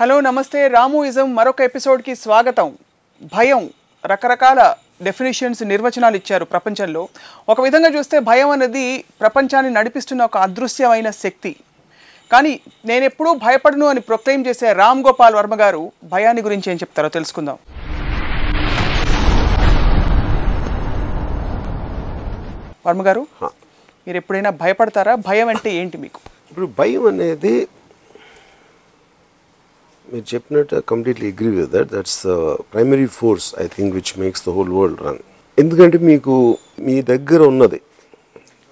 [0.00, 0.68] Hello నమస్తే.
[0.68, 2.72] రాముయిజం మరొక ఎపిసోడ్కి స్వాగతం.
[3.34, 3.70] భయం.
[4.06, 7.02] రకరకాల డెఫినేషన్స్ నిర్వచనాలు ఇచ్చారు ప్రపంచంలో.
[7.48, 11.56] ఒక విధంగా చూస్తే భయం అనేది ప్రపంచాన్ని నడిపిస్తున్న ఒక అదృశ్యమైన శక్తి.
[12.32, 17.08] కానీ నేను ఎప్పుడూ భయపడను అని ప్రొక్లెయిమ్ చేసే రామ్ గోపాల్ వర్మ గారు భయాన్ని గురించి ఏం చెప్తారో
[17.08, 17.58] తెలుసుకుందాం.
[22.86, 23.26] వర్మ గారు
[24.06, 25.14] మీరు ఎప్పుడైనా భయపడతారా?
[25.14, 26.20] భయం అంటే ఏంటి మీకు?
[26.50, 27.68] ఇప్పుడు భయం అనేది
[30.10, 32.20] మీరు చెప్పినట్టు completely agree with that that's
[32.72, 35.20] primary force I think which makes the whole world run
[35.58, 36.34] ఎందుకంటే మీకు
[36.86, 37.80] మీ దగ్గర ఉన్నది.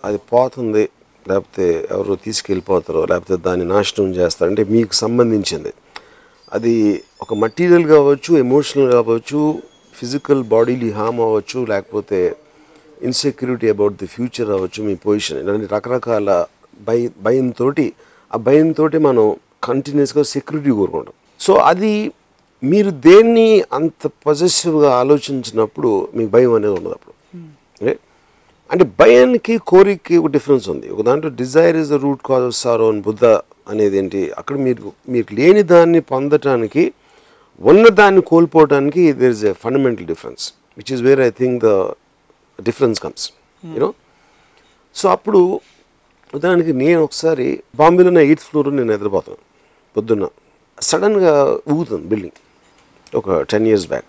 [0.05, 0.85] అది పోతుంది
[1.29, 4.49] లేకపోతే ఎవరో తీసుకెళ్ళిపోతారో లేకపోతే దాన్ని నాశనం చేస్తారు.
[4.53, 5.73] అంటే మీకు సంబంధించింది.
[6.57, 6.75] అది
[7.25, 9.41] ఒక మటీరియల్ కావచ్చు ఎమోషనల్ కావచ్చు
[10.01, 12.21] ఫిజికల్ బాడీలీ హామ్ అవ్వచ్చు లేకపోతే
[13.09, 16.29] ఇన్సెక్యూరిటీ అబౌట్ ది ఫ్యూచర్ అవ్వచ్చు మీ పొజిషన్ ఇలాంటి రకరకాల
[16.89, 17.69] భయ భయంతో
[18.31, 19.27] ఆ భయంతో మనం
[19.69, 21.15] కంటిన్యూస్గా సెక్యూరిటీ కోరుకుంటాం.
[21.45, 21.95] సో అది
[22.63, 27.15] మీరు దేన్ని అంత పొజెసివ్గా ఆలోచించినప్పుడు మీకు భయం అనేది ఉండదు అప్పుడు.
[27.87, 28.03] రైట్
[28.71, 30.87] అంటే భయానికి కోరికకి ఒక డిఫరెన్స్ ఉంది.
[30.95, 33.25] ఒక దాంట్లో desire is the root cause of sorrow అని బుద్ధ
[33.73, 34.21] అనేది ఏంటి?
[34.41, 36.85] అక్కడ మీరు మీకు లేని దాన్ని పొందటానికి
[37.71, 40.45] ఉన్న దాన్ని కోల్పోవడానికి there is a fundamental difference
[40.79, 41.73] which is where I think the
[42.59, 43.27] difference comes
[43.63, 43.91] you know
[44.95, 45.43] so అప్పుడు
[46.33, 47.47] ఉదాహరణకి నేను ఒకసారి
[47.81, 49.41] బాంబేలో నా ఎయిత్ ఫ్లోర్ నేను నిద్రపోతాను
[49.97, 50.25] పొద్దున్న.
[50.85, 52.39] సడన్గా ఊగుతుంది బిల్డింగ్
[53.17, 54.05] ఒక టెన్ ఇయర్స్ బ్యాక్.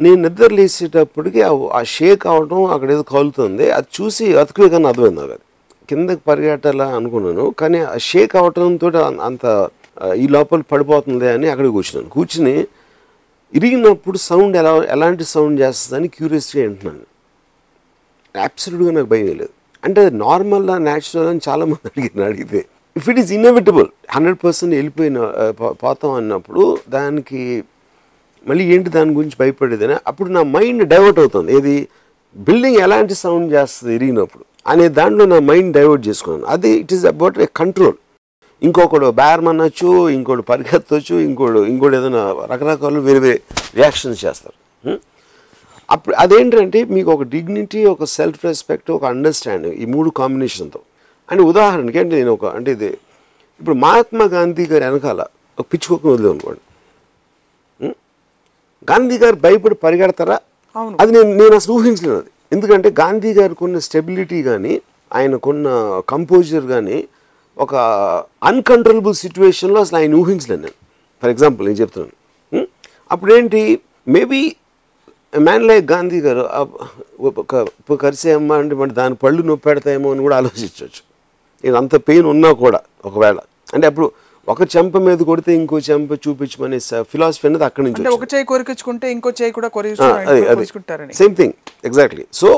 [0.00, 5.30] నేను నిద్ర లేచేటప్పటికి ఆ- షేక్ అవడం అక్కడ ఏదో కాలుతుంది అది చూసి అతుకువే కానీ అర్థమైంది నాకు
[5.30, 5.40] అది.
[5.90, 7.54] కిందకి పరిగెట్టాలా అనుకున్నాను.
[7.58, 8.88] కానీ ఆ షేక్ అవటంతో
[9.22, 9.68] అంత
[10.16, 12.66] ఈ లోపల పడిపోతుంది అని అక్కడికి కూర్చున్నాను కూర్చుని
[13.54, 17.04] ఇరిగినప్పుడు సౌండ్ ఎలా ఎలాంటి సౌండ్ చేస్తుందని క్యూరియస్గా వింటున్నాను.
[18.42, 19.48] అబ్సల్యూట్గా నాకు భయం లేదు
[19.84, 22.64] అంటే నార్మల్ న్యాచురల్ అని చాలామంది అడిగిన అడిగితే.
[22.98, 25.18] If it is inevitable hundred percent వెళ్ళిపోయిన
[25.84, 26.62] పోతాం అన్నప్పుడు
[26.96, 27.40] దానికి
[28.46, 31.48] మళ్ళీ ఏంటి దాని గురించి భయపడేదని అప్పుడు నా మైండ్ డైవర్ట్ అవుతుంది.
[31.58, 31.76] ఏది?
[32.48, 36.46] బిల్డింగ్ ఎలాంటి సౌండ్ చేస్తుంది ఇరిగినప్పుడు అనే దాంట్లో నా మైండ్ డైవర్ట్ చేసుకున్నాను.
[36.54, 37.96] అది it is about a control.
[38.62, 43.38] ఇంకొకడు బ్యారం అనొచ్చు ఇంకోటి పరిగెత్తవచ్చు ఇంకోడు ఇంకోటి ఏదైనా రకరకాలు వేరే వేరే
[43.78, 44.56] రియాక్షన్స్ చేస్తారు.
[45.94, 50.80] అప్పుడు అదేంటంటే మీకు ఒక డిగ్నిటీ ఒక సెల్ఫ్ రెస్పెక్ట్ ఒక అండర్స్టాండింగ్ ఈ మూడు కాంబినేషన్తో
[51.28, 52.90] అంటే ఉదాహరణకి అంటే నేను ఒక అంటే ఇది
[53.60, 55.20] ఇప్పుడు మహాత్మా గాంధీ గారి వెనకాల
[55.58, 56.62] ఒక పిచ్చుకోకని వదిలే అనుకోండి?
[58.88, 60.36] గాంధీ గారు భయపడి పరిగెడతారా.
[61.02, 62.30] అది నేను నేను అసలు ఊహించలేను అది.
[62.54, 64.74] ఎందుకంటే గాంధీ గారికి ఉన్న స్టెబిలిటీ కానీ
[65.10, 65.68] ఆయనకున్న
[66.12, 66.98] కంపోజర్ కానీ
[67.56, 67.74] ఒక
[68.50, 70.76] అన్కంట్రోలబుల్ సిచ్యువేషన్లో అసలు ఆయన ఊహించలేను నేను.
[71.22, 72.14] ఫర్ ఎగ్జాంపుల్ నేను చెప్తున్నాను?
[73.14, 73.62] అప్పుడేంటి?
[74.14, 74.40] మేబీ
[75.46, 76.42] మ్యాన్ లైక్ గాంధీ గారు
[77.28, 81.02] ఒక కరిసేయమ్మా అంటే మరి దాని పళ్ళు నొప్పి పెడతాయేమో అని కూడా ఆలోచించవచ్చు
[81.64, 83.38] ఇది అంత పెయిన్ ఉన్నా కూడా ఒకవేళ.
[83.74, 84.06] అంటే అప్పుడు
[84.48, 86.78] ఒక చెంప మీద కొడితే ఇంకో చెంప చూపించమనే
[87.12, 88.02] ఫిలాసఫీ అనేది అక్కడి నుంచి.
[88.18, 91.56] ఒక చేయి కొరికించుకుంటే ఇంకో చేయి కూడా కొరికించుకుంటారని సేమ్ థింగ్
[91.88, 92.50] ఎగ్జాక్ట్లీ సో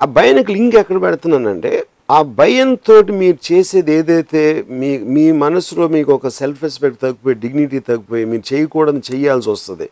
[0.00, 1.72] ఆ భయానికి లింక్ ఎక్కడ పెడుతున్నానంటే
[2.16, 4.42] ఆ భయంతో మీరు చేసేది ఏదైతే
[4.80, 9.88] మీ మీ మనసులో మీకు ఒక సెల్ఫ్ రెస్పెక్ట్ తగ్గిపోయి డిగ్నిటీ తగ్గిపోయి మీరు చేయకూడదని చేయాల్సి వస్తుంది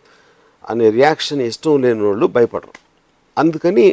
[0.65, 2.75] అనే రియాక్షన్ ఇష్టం లేని వాళ్ళు భయపడరు.
[3.37, 3.87] అందుకని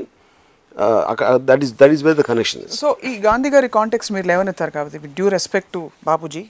[1.50, 5.00] that is that is why the connection so ఈ గాంధీ గారి కాంటెక్స్ మీరు లేవనెత్తారు కాబట్టి
[5.06, 6.44] with due respect to Babuji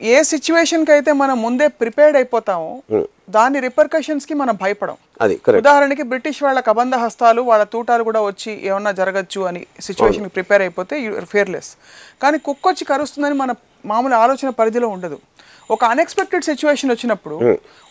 [0.00, 2.72] a సిచ్యువేషన్కి అయితే మనం ముందే ప్రిపేర్డ్ అయిపోతామో
[3.36, 4.96] దాని రిపర్కషన్స్కి మనం భయపడం.
[5.24, 10.62] అది ఉదాహరణకి బ్రిటిష్ వాళ్ళ కబంధ హస్తాలు వాళ్ళ తూటాలు కూడా వచ్చి ఏమన్నా జరగచ్చు అని సిచ్యువేషన్ ప్రిపేర్
[10.66, 10.96] అయిపోతే
[11.32, 11.70] ఫియర్లెస్
[12.24, 13.54] కానీ కుక్క వచ్చి కరుస్తుందని మన
[13.92, 15.18] మామూలు ఆలోచన పరిధిలో ఉండదు.
[15.74, 17.36] ఒక అన్ఎక్స్పెక్టెడ్ సిచ్యువేషన్ వచ్చినప్పుడు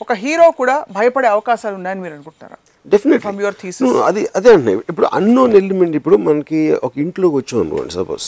[0.01, 2.57] ఒక హీరో కూడా భయపడే అవకాశాలు ఉన్నాయని మీరు అనుకుంటున్నారా?
[2.85, 3.81] From your thesis.
[3.81, 8.25] డెఫినెట్లీ అది అదే అండి ఇప్పుడు అన్నోన్ ఎలిమెంట్ ఇప్పుడు మనకి ఒక ఇంట్లోకి వచ్చాం అనుకోండి సపోజ్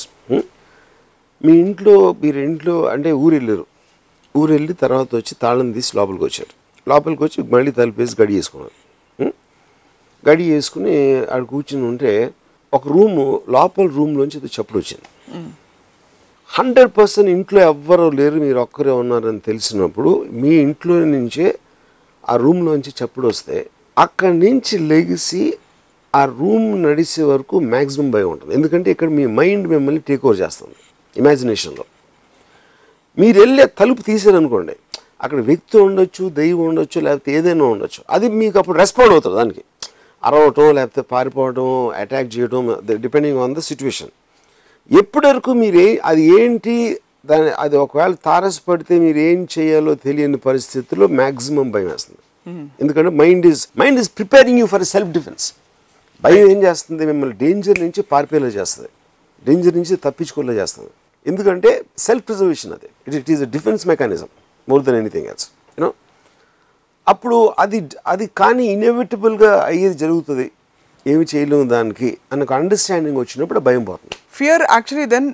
[1.41, 3.65] మీ ఇంట్లో మీరు ఇంట్లో అంటే ఊరు వెళ్ళారు
[4.35, 6.53] ఊరు వెళ్ళి తర్వాత వచ్చి తాళం తీసి లోపలికి వచ్చారు.
[6.87, 8.75] లోపలికి వచ్చి మళ్ళీ తలుపేసి గడి వేసుకున్నారు
[9.19, 9.33] హ్మ్?
[10.23, 10.95] గడి వేసుకుని
[11.31, 12.11] ఆడ కూర్చుని ఉంటే
[12.73, 15.07] ఒక రూము లోపల రూమ్లోంచి ఏదో చప్పుడు వచ్చింది.
[16.49, 20.11] హండ్రెడ్ పర్సెంట్ ఇంట్లో ఎవ్వరూ లేరు మీరు ఒక్కరే ఉన్నారని తెలిసినప్పుడు
[20.41, 21.47] మీ ఇంట్లో నుంచే
[22.23, 23.57] ఆ రూమ్లోంచి చప్పుడు వస్తే
[23.97, 25.43] అక్కడి నుంచి లెగిసి
[26.13, 28.51] ఆ రూమ్ నడిచే వరకు మ్యాక్సిమం భయం ఉంటుంది.
[28.57, 30.77] ఎందుకంటే ఇక్కడ మీ మైండ్ మిమ్మల్ని టేక్ ఓవర్ చేస్తుంది
[31.15, 31.85] ఇమాజినేషన్లో.
[33.17, 34.75] మీరు వెళ్ళే తలుపు తీసారనుకోండి
[35.23, 38.01] అక్కడ వ్యక్తి ఉండొచ్చు దైవం ఉండొచ్చు లేకపోతే ఏదైనా ఉండొచ్చు.
[38.15, 39.63] అది మీకు అప్పుడు రెస్పాండ్ అవుతుంది దానికి.
[40.23, 41.67] అరవటం లేకపోతే పారిపోవడం
[42.01, 42.63] అటాక్ చేయడం
[43.05, 44.13] డిపెండింగ్ ఆన్ ద సిచ్యువేషన్
[44.91, 46.75] ఎప్పటి వరకు మీరు ఏ అది ఏంటి
[47.29, 52.21] దాని అది ఒకవేళ తారసపడితే మీరు ఏం చేయాలో తెలియని పరిస్థితుల్లో మ్యాక్సిమం భయం వేస్తుంది.
[52.81, 55.45] ఎందుకంటే mind is mind is preparing you for self defence
[56.25, 57.03] భయం ఏం చేస్తుంది?
[57.11, 58.89] మిమ్మల్ని డేంజర్ నుంచి పారిపోయేలా చేస్తుంది.
[59.47, 60.91] డేంజర్ నుంచి తప్పించుకోలేలా చేస్తుంది.
[61.31, 61.69] ఎందుకంటే
[62.07, 64.29] సెల్ఫ్ ప్రిజర్వేషన్ అది it it is a defence mechanism
[64.71, 65.47] more than anything else
[65.77, 65.89] you know
[67.13, 67.79] అప్పుడు అది
[68.13, 70.47] అది కానీ ఇన్ఎవిటబుల్గా అయ్యేది జరుగుతుంది.
[71.11, 74.15] ఏమి చేయలేము దానికి అన్న ఒక అండర్స్టాండింగ్ వచ్చినప్పుడు భయం పోతుంది.
[74.37, 75.29] ఫియర్ యాక్చువల్లీ దెన్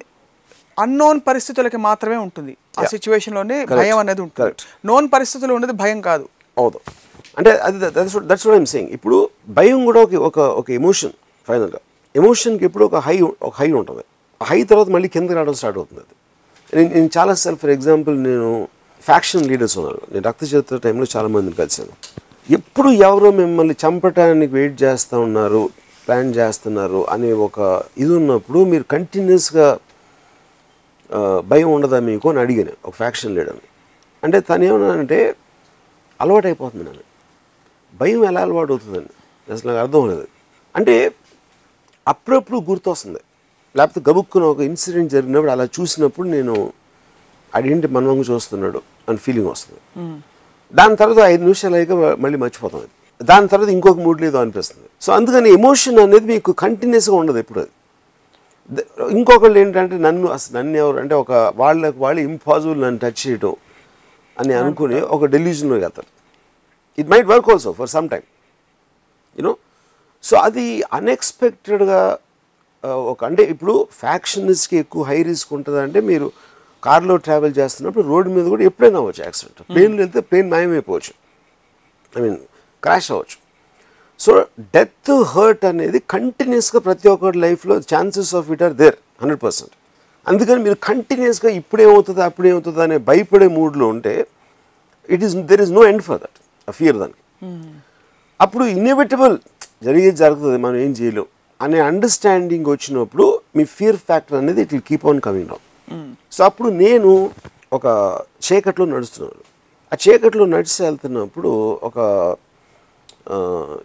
[0.83, 2.53] అన్నోన్ పరిస్థితులకి మాత్రమే ఉంటుంది.
[2.79, 4.53] ఆ సిచ్యువేషన్లోనే భయం అనేది ఉంటుంది.
[4.91, 6.25] నోన్ పరిస్థితులు ఉండేది భయం కాదు.
[6.61, 6.79] అవును.
[7.37, 9.17] అంటే అది that's that's what I'm saying ఇప్పుడు
[9.59, 11.13] భయం కూడా ఒక ఒక ఒక ఎమోషన్
[11.47, 11.79] ఫైనల్గా
[12.15, 13.15] ఎమోషన్కి ఎప్పుడు ఒక హై
[13.47, 14.03] ఒక హై ఉంటుంది.
[14.41, 16.13] ఆ హై తర్వాత మళ్ళీ కిందకి రావడం స్టార్ట్ అవుతుంది అది.
[16.73, 18.49] నేను నేను చాలా సార్ ఫర్ ఎగ్జాంపుల్ నేను
[19.01, 21.93] ఫ్యాక్షన్ లీడర్స్ ఉన్నారు నేను రక్త చరిత్ర టైంలో చాలామందిని కలిశాను.
[22.57, 25.61] ఎప్పుడు ఎవరో మిమ్మల్ని చంపటానికి వెయిట్ చేస్తూ ఉన్నారు
[26.05, 27.59] ప్లాన్ చేస్తున్నారు అనే ఒక
[28.03, 29.67] ఇది ఉన్నప్పుడు మీరు కంటిన్యూస్గా
[31.51, 33.67] భయం ఉండదా మీకు అని అడిగాను ఒక ఫ్యాక్షన్ లీడర్ని
[34.23, 35.19] అంటే తను ఏమన్నానంటే
[36.19, 37.03] అలవాటు అయిపోతుంది నన్ను.
[37.99, 39.13] భయం ఎలా అలవాటు అవుతుందండి?
[39.49, 40.25] అసలు నాకు అర్థం లేదు
[40.75, 40.95] అంటే
[42.11, 43.21] అప్పుడప్పుడు గుర్తొస్తుంది.
[43.77, 46.55] లేకపోతే గబుక్కున ఒక ఇన్సిడెంట్ జరిగినప్పుడు అలా చూసినప్పుడు నేను
[47.53, 48.79] అదేంటి మనవంగా చూస్తున్నాడు
[49.09, 49.79] అని ఫీలింగ్ వస్తుంది.
[50.73, 51.93] దాని తర్వాత ఐదు నిమిషాలు అయ్యాక
[52.23, 52.93] మళ్ళీ మర్చిపోతాం అది.
[53.29, 54.87] దాని తర్వాత ఇంకొక మూడ్ లేదు అనిపిస్తుంది.
[55.05, 57.73] సో అందుకని ఎమోషన్ అనేది మీకు కంటిన్యూస్గా ఉండదు ఎప్పుడు అది.
[59.17, 61.31] ఇంకొకళ్ళు ఏంటంటే నన్ను అసలు నన్ను ఎవరు అంటే ఒక
[61.61, 63.55] వాళ్ళకి వాళ్ళు ఇంపాసిబుల్ నన్ను టచ్ చేయటం
[64.37, 66.09] అని అనుకుని ఒక డెల్యూజన్లోకి వెళ్తారు.
[67.01, 68.25] It might work also for some time
[69.39, 69.53] you know
[70.23, 70.65] so అది
[70.97, 72.01] అన్ఎక్స్పెక్టెడ్గా
[73.11, 76.27] ఒక అంటే ఇప్పుడు ఫ్యాక్షనిస్ట్కి ఎక్కువ హై రిస్క్ ఉంటుంది అంటే మీరు
[76.85, 79.59] కార్లో ట్రావెల్ చేస్తున్నప్పుడు రోడ్డు మీద కూడా ఎప్పుడైనా అవ్వచ్చు యాక్సిడెంట్.
[79.69, 81.13] ప్లేన్లో వెళ్తే ప్లేన్ మాయమైపోవచ్చు.
[82.15, 82.37] ఐ మీన్
[82.83, 83.37] క్రాష్ అవ్వచ్చు.
[84.23, 84.31] సో
[84.75, 89.73] డెత్ హర్ట్ అనేది కంటిన్యూస్గా ప్రతి ఒక్కరి లైఫ్లో chances of it are there hundred percent.
[90.25, 94.13] అందుకని మీరు కంటిన్యూస్గా ఇప్పుడేమవుతుంది అప్పుడేమవుతుంది అనే భయపడే మూడ్లో ఉంటే
[95.09, 96.39] it is there is no end for that.
[96.71, 97.21] Fear దానికి.
[98.39, 99.37] అప్పుడు ఇన్ఎవిటబుల్
[99.83, 101.25] జరిగేది జరుగుతుంది మనం ఏం చేయలేం
[101.61, 105.65] అనే అండర్స్టాండింగ్ వచ్చినప్పుడు మీ ఫియర్ ఫ్యాక్టర్ అనేది it will keep on coming down
[106.31, 107.29] so అప్పుడు నేను
[107.73, 107.85] ఒక
[108.43, 109.43] చీకట్లో నడుస్తున్నాను.
[109.91, 111.49] ఆ చీకట్లో నడిచి వెళ్తున్నప్పుడు
[111.83, 111.99] ఒక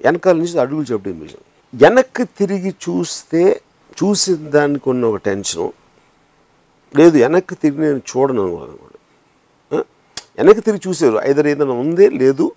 [0.05, 1.45] వెనకాల నుంచి అడుగులు చెప్పడం విషయం
[1.75, 3.61] వెనక్కి తిరిగి చూస్తే
[4.03, 5.73] చూసిన దానికి ఉన్న ఒక టెన్షను
[6.95, 8.97] లేదు వెనక్కి తిరిగి నేను చూడను అనుకోను
[10.39, 12.53] వెనక్కి తిరిగి చూసారు ఐదర్ ఏదైనా ఉందే లేదు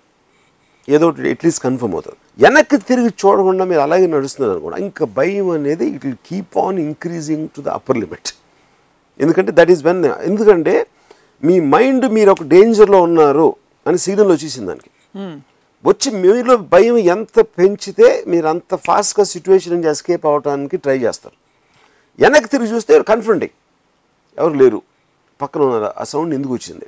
[0.88, 5.86] ఏదో ఒకటి అట్లీస్ట్ కన్ఫర్మ్ అవుతుంది వెనక్కి తిరిగి చూడకుండా మీరు అలాగే నడుస్తున్నారు అనుకోండి ఇంకా భయం అనేది
[5.94, 8.30] it will keep on increasing to the upper limit
[9.20, 10.00] ఎందుకంటే దట్ ఈస్ వెన్
[10.30, 10.74] ఎందుకంటే
[11.42, 13.48] మీ మైండ్ మీరు ఒక డేంజర్లో ఉన్నారు
[13.86, 14.90] అని సిగ్నల్ వచ్చేసింది దానికి.
[15.84, 21.36] వచ్చి మీలో భయం ఎంత పెంచితే మీరు అంత ఫాస్ట్గా సిచ్యువేషన్ నుంచి ఎస్కేప్ అవడానికి ట్రై చేస్తారు.
[22.18, 23.54] వెనక్కి తిరిగి చూస్తే కన్ఫ్రంటింగ్
[24.38, 24.80] ఎవరు లేరు.
[25.40, 25.90] పక్కన ఉన్నారు.
[26.00, 26.86] ఆ సౌండ్ ఎందుకు వచ్చింది?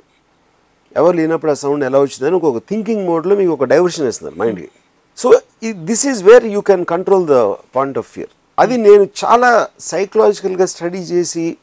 [0.95, 4.69] ఎవరు లేనప్పుడు ఆ సౌండ్ ఎలా వచ్చిందని ఒక థింకింగ్ మోడ్లో మీకు ఒక డైవర్షన్ ఇస్తున్నారు మైండ్కి
[5.17, 7.29] so this is where you can control the
[7.75, 11.57] point of fear అది నేను చాలా సైకలాజికల్గా స్టడీ చేసి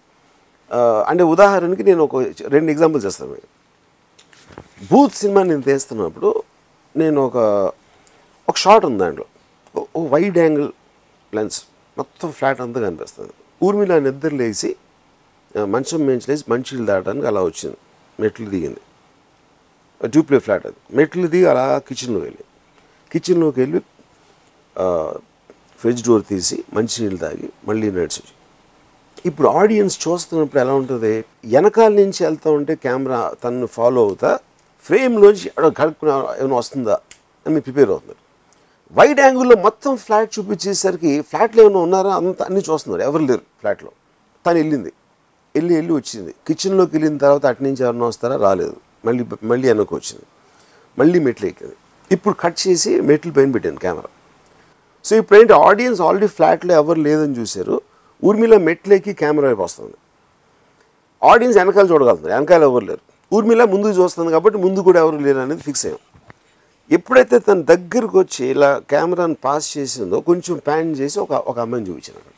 [1.06, 2.17] అంటే ఉదాహరణకి నేను ఒక
[2.49, 3.37] రెండు ఎగ్జాంపుల్స్ చేస్తాను
[4.93, 6.43] బూత్ సినిమా నేను తీస్తున్నప్పుడు
[6.96, 7.37] నేను ఒక
[8.49, 9.25] ఒక షాట్ ఉంది దాంట్లో.
[9.96, 10.69] ఓ- వైడ్ యాంగిల్
[11.34, 11.62] లెన్స్
[11.99, 13.31] మొత్తం ఫ్లాట్ అంతా కనిపిస్తుంది.
[13.62, 14.76] ఊర్మిళ నిద్ర లేచి
[15.64, 17.76] మంచం మేంచి లేచి మంచిలు దాటడానికి అలా వచ్చింది.
[18.20, 18.81] మెట్లు దిగింది.
[20.14, 22.44] డూప్లే ఫ్లాట్ అది మెట్లు దిగి అలా కిచెన్లోకి వెళ్ళి.
[23.12, 23.81] కిచెన్లోకి వెళ్ళి
[25.81, 28.22] ఫ్రిడ్జ్ డోర్ తీసి మంచినీళ్ళు తాగి మళ్ళీ నడిచి
[29.29, 31.12] ఇప్పుడు ఆడియన్స్ చూస్తున్నప్పుడు ఎలా ఉంటుంది?
[31.55, 34.31] వెనకాల నుంచి వెళ్తూ ఉంటే కెమెరా తను ఫాలో అవుతా
[34.86, 35.48] ఫ్రేమ్లోంచి
[35.79, 36.10] కడుక్కున
[36.41, 36.96] ఏమైనా వస్తుందా
[37.46, 38.20] అని ప్రిపేర్ అవుతున్నారు.
[38.98, 42.12] వైడ్ యాంగిల్లో మొత్తం ఫ్లాట్ చూపించేసరికి ఫ్లాట్లో ఏమైనా ఉన్నారా?
[42.20, 43.03] అంత అన్నీ చూస్తున్నారు.
[43.08, 43.91] ఎవరు లేరు ఫ్లాట్లో
[44.46, 44.93] తను వెళ్ళింది.
[45.56, 46.32] వెళ్ళి వెళ్ళి వచ్చింది.
[46.46, 48.36] కిచెన్లోకి వెళ్ళిన తర్వాత అటు నుంచి ఎవరైనా వస్తారా?
[48.46, 48.77] రాలేదు.
[49.05, 50.27] మళ్ళీ మళ్ళీ వెనక్కి వచ్చింది.
[50.99, 51.77] మళ్ళీ మెట్లు ఎక్కింది.
[52.13, 54.11] ఇప్పుడు కట్ చేసి మెట్లు పైన పెట్టాను కెమెరా.
[55.05, 57.82] సో ఇప్పుడు ఏంటి ఆడియన్స్ ఆల్రెడీ ఫ్లాట్లో ఎవరు లేదని చూశారు.
[58.25, 59.97] ఊర్మిళ మెట్లెక్కి కెమెరా వైపు వస్తుంది.
[61.23, 63.03] ఆడియన్స్ వెనకాల చూడగలుగుతారు వెనకాల ఎవరు లేరు.
[63.32, 66.01] ఊర్మిళ ముందుకు చూస్తుంది కాబట్టి ముందు కూడా ఎవరు లేరు అనేది ఫిక్స్ అయ్యాం.
[66.91, 72.32] ఎప్పుడైతే తన దగ్గరకు వచ్చి ఇలా కెమెరాని పాస్ చేసిందో కొంచెం ప్యాన్ చేసి ఒక ఒక అమ్మాయిని చూపించాను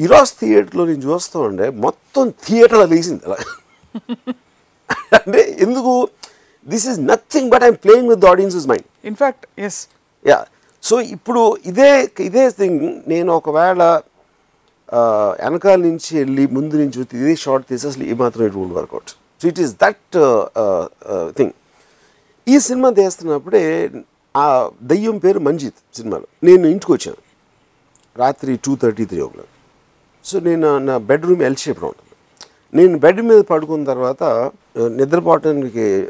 [0.00, 3.38] ఈరోజు థియేటర్లో నేను చూస్తూ ఉండే మొత్తం థియేటర్ అలా లేచింది అలా.
[5.18, 5.92] అంటే ఎందుకు?
[6.66, 9.80] This is nothing but I'm playing with the audience's mind in fact yes
[10.24, 10.38] yeah
[10.82, 11.90] so ఇప్పుడు ఇదే
[12.28, 13.82] ఇదే థింగ్ నేను ఒకవేళ
[15.44, 19.10] వెనకాల నుంచి వెళ్ళి ముందు నుంచి ఇదే షార్ట్ తీసి అసలు ఈ మాత్రం it would work out.
[19.40, 20.16] So it is that
[21.38, 21.54] thing
[22.46, 23.62] ఈ సినిమా తీస్తున్నప్పుడే
[24.34, 24.46] ఆ
[24.90, 26.26] దయ్యం పేరు మంజిత్ సినిమాలో.
[26.46, 27.20] నేను ఇంటికి వచ్చాను.
[28.16, 29.52] రాత్రి two thirty three o'clock.
[30.24, 32.05] So నేను నా బెడ్రూమ్ ఎల్ ఉంటుంది
[32.76, 36.06] నేను బెడ్ మీద పడుకున్న తర్వాత నిద్రపోవటానికి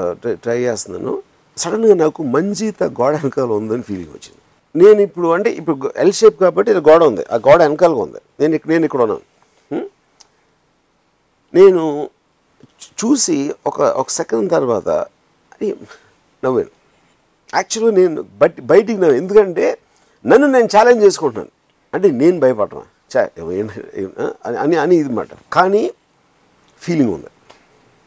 [0.00, 1.22] ట్రై- ట్రై చేస్తున్నాను.
[1.56, 4.38] సడన్గా నాకు మంజీత గోడ వెనకాల ఉందని ఫీలింగ్ వచ్చింది.
[4.84, 7.24] నేను ఇప్పుడు అంటే ఇప్పుడు ఎల్ షేప్ కాబట్టి ఇది గోడ ఉంది.
[7.32, 8.18] ఆ గోడ వెనకాలగా ఉంది.
[8.40, 9.88] నేను ఇక్కడ నేను ఇక్కడ ఉన్నాను.
[11.54, 12.10] నేను
[12.82, 15.76] చూసి ఒక ఒక సెకండ్ తర్వాత అది
[16.44, 16.68] నవ్వాను.
[17.54, 19.78] యాక్చువల్గా నేను బట్ బయటికి నవ్వు ఎందుకంటే
[20.26, 21.50] నన్ను నేను ఛాలెంజ్ చేసుకుంటున్నాను.
[21.94, 22.82] అంటే నేను భయపడటం
[23.16, 25.28] చా అని అని అని ఇది మాట.
[25.52, 25.90] కానీ
[26.80, 27.30] ఫీలింగ్ ఉంది.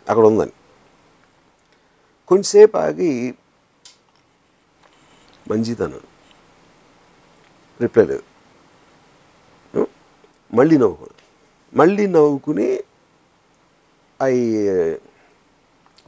[0.10, 0.54] అక్కడ ఉందని.
[2.28, 3.10] కొంచెంసేపు ఆగి
[5.52, 6.10] అన్నాను
[7.82, 8.24] రిప్లై లేదు?
[10.54, 11.16] మళ్ళీ నవ్వుకుని
[11.74, 12.68] మళ్ళీ నవ్వుకుని
[14.22, 14.42] అవి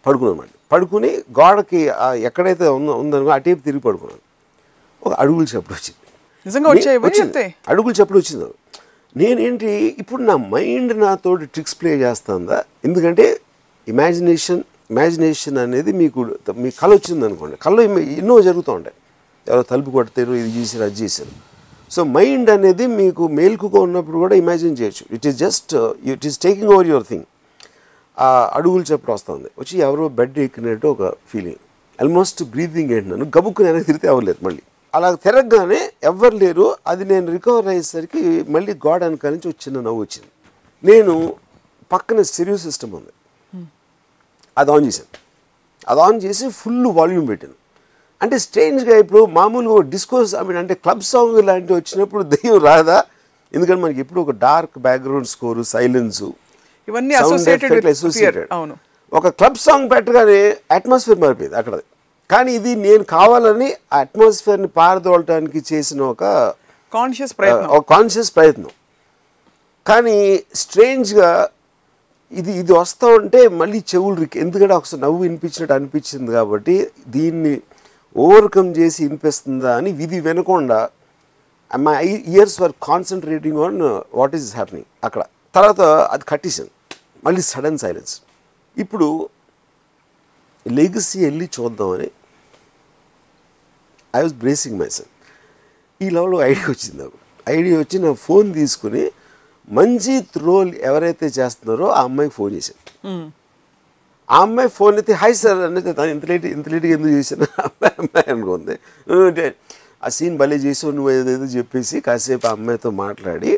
[0.05, 0.53] పడుకున్నాను మళ్ళీ.
[0.71, 1.79] పడుకుని గోడకి
[2.27, 4.23] ఎక్కడైతే ఉందో ఉందనుకో అటేపు తిరిగి పడుకున్నాను
[5.07, 6.03] ఒక అడుగులు చెప్పుడు వచ్చింది.
[6.45, 6.69] నిజంగా
[7.67, 8.45] అడుగులు చెప్పుడు వచ్చింది.
[9.21, 12.57] నేనేంటి ఇప్పుడు నా మైండ్ నాతో ట్రిక్స్ ప్లే చేస్తుందా?
[12.87, 13.25] ఎందుకంటే
[13.91, 16.19] ఇమాజినేషన్ ఇమాజినేషన్ అనేది మీకు
[16.63, 17.81] మీ కళ వచ్చింది అనుకోండి కళ్ళు
[18.21, 18.97] ఎన్నో జరుగుతూ ఉంటాయి.
[19.49, 21.33] ఎవరో తలుపు కొడతారు ఇది చేశారు అది చేశారు.
[21.95, 25.03] సో మైండ్ అనేది మీకు మేల్కుగా ఉన్నప్పుడు కూడా ఇమాజిన్ చేయొచ్చు.
[25.15, 25.73] It is just
[26.13, 27.25] it is taking over your thing.
[28.25, 29.49] ఆ అడుగులు చెప్పు వస్తుంది.
[29.61, 31.61] వచ్చి ఎవరో బెడ్ ఎక్కినట్టు ఒక ఫీలింగ్.
[32.01, 33.27] ఆల్మోస్ట్ బ్రీతింగ్ ఏంటి నన్ను?
[33.37, 34.63] గబుక్కుని వెనక్కి తిరిగితే అవ్వలేదు మళ్ళీ.
[34.95, 36.75] అలా తిరగగానే ఎవ్వరు లేరు.
[36.87, 40.29] అది నేను రికవర్ అయ్యేసరికి మళ్ళీ గోడ వెనకాల నుంచి చిన్న నవ్వు వచ్చింది.
[40.83, 41.35] నేను
[41.91, 43.13] పక్కన స్టెరియో సిస్టమ్ ఉంది.
[44.57, 45.11] అది ఆన్ చేశాను.
[45.87, 47.53] అది ఆన్ చేసి ఫుల్ వాల్యూమ్ పెట్టాను.
[48.21, 53.03] అంటే స్ట్రేంజ్గా ఇప్పుడు మామూలుగా డిస్కోస్ ఐ మీన్ అంటే క్లబ్ సాంగ్ లాంటివి వచ్చినప్పుడు దెయ్యం రాదా?
[53.53, 56.33] ఎందుకంటే మనకి ఎప్పుడు ఒక డార్క్ బ్యాక్గ్రౌండ్ స్కోరు సైలెన్సు
[56.87, 58.53] ఇవన్నీ అసోసియేటెడ్
[59.13, 61.79] ఒక క్లబ్ సాంగ్ పెట్టగానే అట్మాస్ఫియర్ మారిపోయింది అక్కడ
[62.29, 66.23] కానీ ఇది నేను కావాలని ఆ అట్మాస్ఫియర్ని పారదోలటానికి చేసిన ఒక
[66.93, 67.69] కాన్షియస్ ప్రయత్నం.
[67.69, 68.71] ఒక కాన్షియస్ ప్రయత్నం.
[69.85, 70.17] కానీ
[70.53, 71.29] స్ట్రేంజ్గా
[72.31, 76.75] ఇది ఇది వస్తూ ఉంటే మళ్ళీ చెవులు రికి ఎందుకంటే ఒకసారి నవ్వు వినిపించినట్టు అనిపించింది కాబట్టి
[77.07, 77.53] దీన్ని
[78.15, 80.79] ఓవర్కమ్ చేసి వినిపిస్తుందా అని విధి వినకుండా
[81.71, 81.95] my
[82.33, 83.79] ears were concentrating on
[84.13, 85.21] what is happening అక్కడ.
[85.55, 85.81] తర్వాత
[86.13, 86.71] అది కట్టేసాను
[87.25, 88.13] మళ్ళీ సడన్ సైలెన్స్
[88.77, 89.07] ఇప్పుడు
[90.65, 92.09] లెగసీ వెళ్ళి చూద్దామని
[94.13, 95.11] I was bracing myself
[96.01, 97.17] ఈ లెవెల్లో ఐడియా వచ్చింది నాకు.
[97.47, 99.03] ఐడియా వచ్చి నా ఫోన్ తీసుకుని
[99.67, 102.81] మంజీత్ రోల్ ఎవరైతే చేస్తున్నారో ఆ అమ్మాయికి ఫోన్ చేశాను.
[104.29, 107.95] ఆ అమ్మాయి ఫోన్ అయితే హాయ్ సార్ అనేది తను ఇంత లేట్ ఇంత లేట్గా ఎందుకు చేశాను అమ్మాయి
[107.99, 108.75] అమ్మాయి అనుకుంది.
[109.07, 109.45] "నువ్వు అంటే
[110.03, 113.51] ఆ సీన్ భలే చేసావు నువ్వు ఏదేదో చెప్పేసి కాసేపు ఆ అమ్మాయితో మాట్లాడి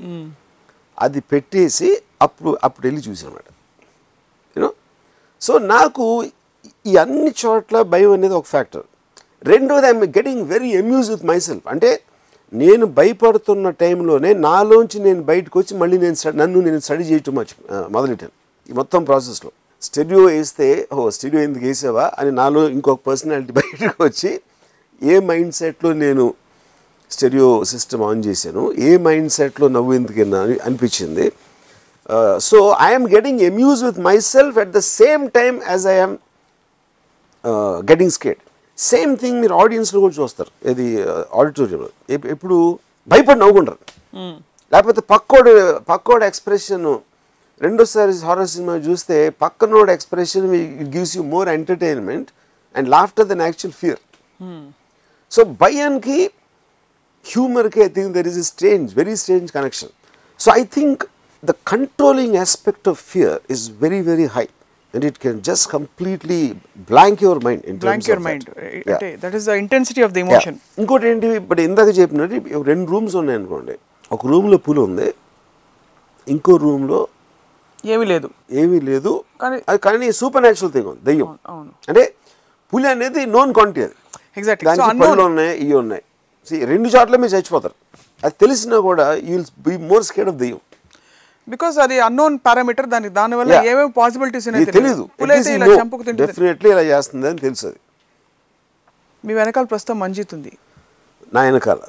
[0.97, 1.89] అది పెట్టేసి
[2.21, 3.49] అప్పుడు అప్పుడు వెళ్ళి చూసాను అనమాట
[4.55, 4.69] యూనో
[5.41, 6.05] సో నాకు
[6.89, 8.85] ఈ అన్ని చోట్ల భయం అనేది ఒక ఫ్యాక్టర్.
[9.51, 11.91] రెండోది I'm getting very amuse with myself అంటే
[12.61, 17.55] నేను భయపడుతున్న టైంలోనే నాలోంచి నేను బయటకు వచ్చి మళ్ళీ నేను నన్ను నేను స్టడీ చేయటం మర్చి
[17.95, 18.35] మొదలెట్టాను.
[18.69, 19.51] ఈ మొత్తం ప్రాసెస్లో
[19.87, 20.67] స్టెడియో వేస్తే
[20.97, 24.31] ఓ స్టెడియో ఎందుకు వేసావా అని నాలో ఇంకొక పర్సనాలిటీ బయటకు వచ్చి
[25.01, 26.25] ఏ మైండ్ సెట్లో నేను
[27.11, 31.27] స్టెడియో సిస్టమ్ ఆన్ చేశాను ఏ మైండ్ సెట్లో నవ్వు ఎందుకన్నా అని అనిపించింది.
[32.47, 33.99] So I'm getting amuse with
[34.33, 36.15] myself at the same time as I'm
[37.89, 38.41] getting scared
[38.77, 40.51] same thing మీరు ఆడియన్స్లో కూడా చూస్తారు.
[40.71, 40.87] ఇది
[41.39, 41.89] ఆడిటోరియంలో
[42.33, 42.57] ఎప్పుడు
[43.07, 43.79] భయపడి నవ్వుకుంటారు.
[44.71, 45.51] లేకపోతే పక్కోడు
[45.91, 46.87] పక్కోడు ఎక్స్ప్రెషన్
[47.61, 50.47] రెండోసారి హారర్ సినిమా చూస్తే పక్కనోడు expression
[50.81, 52.29] it gives you more entertainment
[52.75, 54.01] and laughter than actual fear
[55.31, 56.17] so భయానికి
[57.25, 59.93] హ్యూమర్కి I think there is a strange very strange connection
[60.39, 61.01] so I think
[61.43, 64.45] the controlling aspect of fear is very very high
[64.93, 69.45] and it can just completely blank your mind in blank your mind అంటే that is
[69.45, 71.27] the intensity of the emotion ఇంకోటి ఏంటి?
[71.27, 73.75] ఇప్పుడు ఇందాక చెప్పినట్టు రెండు rooms ఉన్నాయి అనుకోండి.
[74.11, 75.13] ఒక రూమ్లో పులి ఉంది
[76.27, 77.07] ఇంకో రూమ్లో
[77.85, 78.29] ఏమీ లేదు.
[78.51, 79.23] ఏమీ లేదు.
[79.41, 81.27] కానీ- అది కానీ సూపర్ న్యాచురల్ థింగ్ ఉంది దెయ్యం.
[81.89, 82.13] అంటే
[82.73, 83.93] పులి అనేది నోన్ క్వాంటిటీ అది.
[84.37, 86.01] ఎగ్జాక్ట్లీ దానికి ఉన్నాయి ఇవి ఉన్నాయి.
[86.51, 87.73] See, రెండు చోట్ల మీరు చచ్చిపోతారు.
[88.23, 90.59] అది తెలిసినా కూడా you will be more scared of దెయ్యం.
[91.47, 93.67] బికాస్ అది అన్నోన్ పారామీటర్ దాని దాని వల్ల Yeah.
[93.71, 96.17] ఏమేమి పాసిబిలిటీస్ తింటుంది.
[96.23, 97.79] డెఫినెట్లీ ఇలా చేస్తుంది అని తెలుసు అది
[99.23, 100.51] మీ వెనకాల ప్రస్తుతం మంజీత్ ఉంది.
[101.33, 101.79] నా వెనకాల.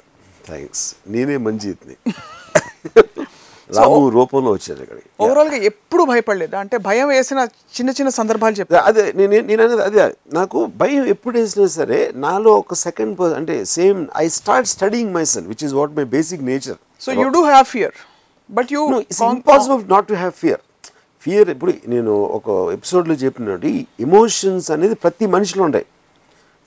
[0.44, 1.96] థ్యాంక్స్ నేనే మంజీత్ని.
[3.70, 5.08] రాము రూపంలో వచ్చారు ఇక్కడికి.
[5.20, 6.54] ఓవరాల్గా ఎప్పుడు భయపడలేదు.
[6.56, 7.40] అంటే భయం వేసిన
[7.76, 10.04] చిన్న చిన్న సందర్భాలు చెప్తా అదే నేను నేను అనేది అదే.
[10.32, 15.64] నాకు భయం ఎప్పుడు వేసినా సరే నాలో ఒక సెకండ్ అంటే same I start studying myself which
[15.68, 17.96] is what my basic nature so you do have fear
[18.50, 20.62] but you it's impossible not to have fear
[21.20, 23.66] fear ఇప్పుడు నేను ఒక ఎపిసోడ్లో చెప్పినట్టు
[24.00, 25.86] ఎమోషన్స్ అనేది ప్రతి మనిషిలో ఉంటాయి.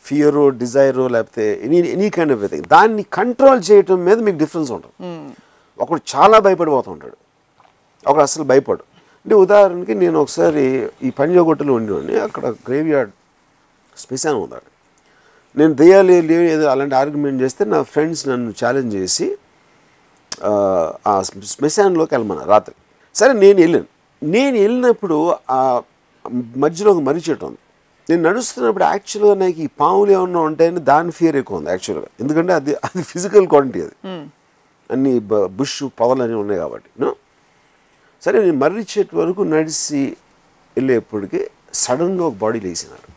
[0.04, 4.94] ఫియరో డిజైరో లేకపోతే any any kind of thing దాన్ని కంట్రోల్ చేయటం మీద మీకు డిఫరెన్స్ ఉంటుంది.
[5.80, 7.18] ఒకడు చాలా భయపడిపోతుంటాడు
[8.10, 8.84] ఒకడు అసలు భయపడు
[9.26, 12.20] అంటే ఉదాహరణకి నేను ఒకసారి ఈ పంజాగుట్టలో ఉండేవాడిని.
[12.20, 13.12] అక్కడ గ్రేవ్ యార్డ్
[13.98, 14.70] శ్మశానం ఉందాడు
[15.60, 16.12] నేను దెయ్యాలు
[16.56, 19.38] ఏదో అలాంటి ఆర్గ్యుమెంట్ చేస్తే నా ఫ్రెండ్స్ నన్ను ఛాలెంజ్ చేసి
[21.08, 22.76] ఆ, శ్మశానంలోకి వెళ్ళమన్నా రాత్రి.
[23.16, 23.86] సరే నేను వెళ్ళాను.
[24.24, 25.82] నేను వెళ్ళినప్పుడు ఆ
[26.58, 27.58] మధ్యలో ఒక మర్రి చెట్టు ఉంది.
[28.10, 32.76] నేను నడుస్తున్నప్పుడు యాక్చువల్గా నాకు ఈ పాములు ఏమన్నా ఉంటాయని దాని ఫియర్ ఎక్కువ ఉంది యాక్చువల్గా ఎందుకంటే అది
[32.76, 34.08] అది ఫిజికల్ క్వాంటిటీ అది.
[34.92, 37.16] అన్ని బ- బుష్ పవర్లు అన్నీ ఉన్నాయి కాబట్టి?
[38.22, 40.18] సరే నేను మర్రి చెట్టు వరకు నడిచి
[40.78, 43.12] వెళ్ళేప్పటికి సడన్గా ఒక బాడీ లేచినాడు.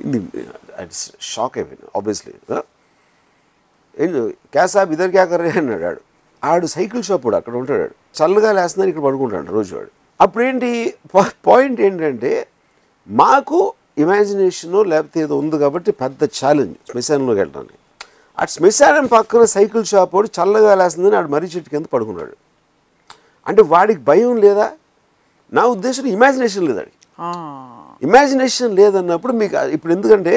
[0.00, 0.46] ఇది
[1.20, 2.32] షాక్ అయిపోయింది ఆబ్వియస్లీ
[4.54, 6.00] క్యా సాబ్ ఇద్దరు క్యా కర్రే అన్నాడు ఆడు.
[6.42, 7.86] ఆడు సైకిల్ షాప్ కూడా అక్కడ ఉంటాడు.
[8.18, 10.70] చల్లగా లేస్తున్నాడు ఇక్కడ పడుకుంటాడు రోజు వాడు అప్పుడేంటి
[11.48, 12.32] పాయింట్ ఏంటంటే
[13.08, 13.58] మాకు
[14.04, 17.78] ఇమాజినేషన్ లేకపోతే ఏదో ఉంది కాబట్టి పెద్ద ఛాలెంజ్ శ్మశానంలోకి వెళ్ళడానికి.
[18.38, 22.34] ఆ శ్మశానం పక్కన సైకిల్ షాప్ వాడు చల్లగా లేస్తుందని ఆడు మర్రి చెట్టు కింద పడుకున్నాడు.
[23.46, 24.66] అంటే వాడికి భయం లేదా?
[25.56, 26.84] నా ఉద్దేశం ఇమాజినేషన్ లేదు
[28.06, 30.34] ఇమాజినేషన్ లేదన్నప్పుడు మీకు ఇప్పుడు ఎందుకంటే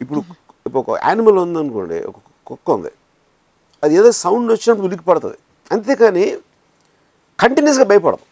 [0.00, 0.20] ఇప్పుడు
[0.66, 2.92] ఇప్పుడు ఒక యానిమల్ ఉందనుకోండి ఒక కుక్క ఉంది
[3.82, 5.38] అది ఏదో సౌండ్ వచ్చినప్పుడు ఉలికి పడుతుంది.
[5.74, 6.24] అంతేకాని
[7.42, 8.24] కంటిన్యూస్గా భయపడదు.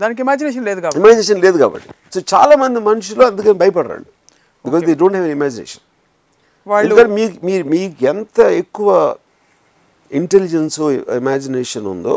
[0.00, 1.00] దానికి ఇమాజినేషన్ లేదు కాబట్టి.
[1.00, 1.88] ఇమాజినేషన్ లేదు కాబట్టి.
[2.14, 4.10] సో చాలా మంది మనుషులు అందుకని భయపడరండి.
[4.64, 5.84] Because they don't have imagination
[6.72, 8.88] వాళ్ళు మీకు మీరు మీకు ఎంత ఎక్కువ
[10.20, 10.78] ఇంటెలిజెన్స్
[11.20, 12.14] ఇమాజినేషన్ ఉందో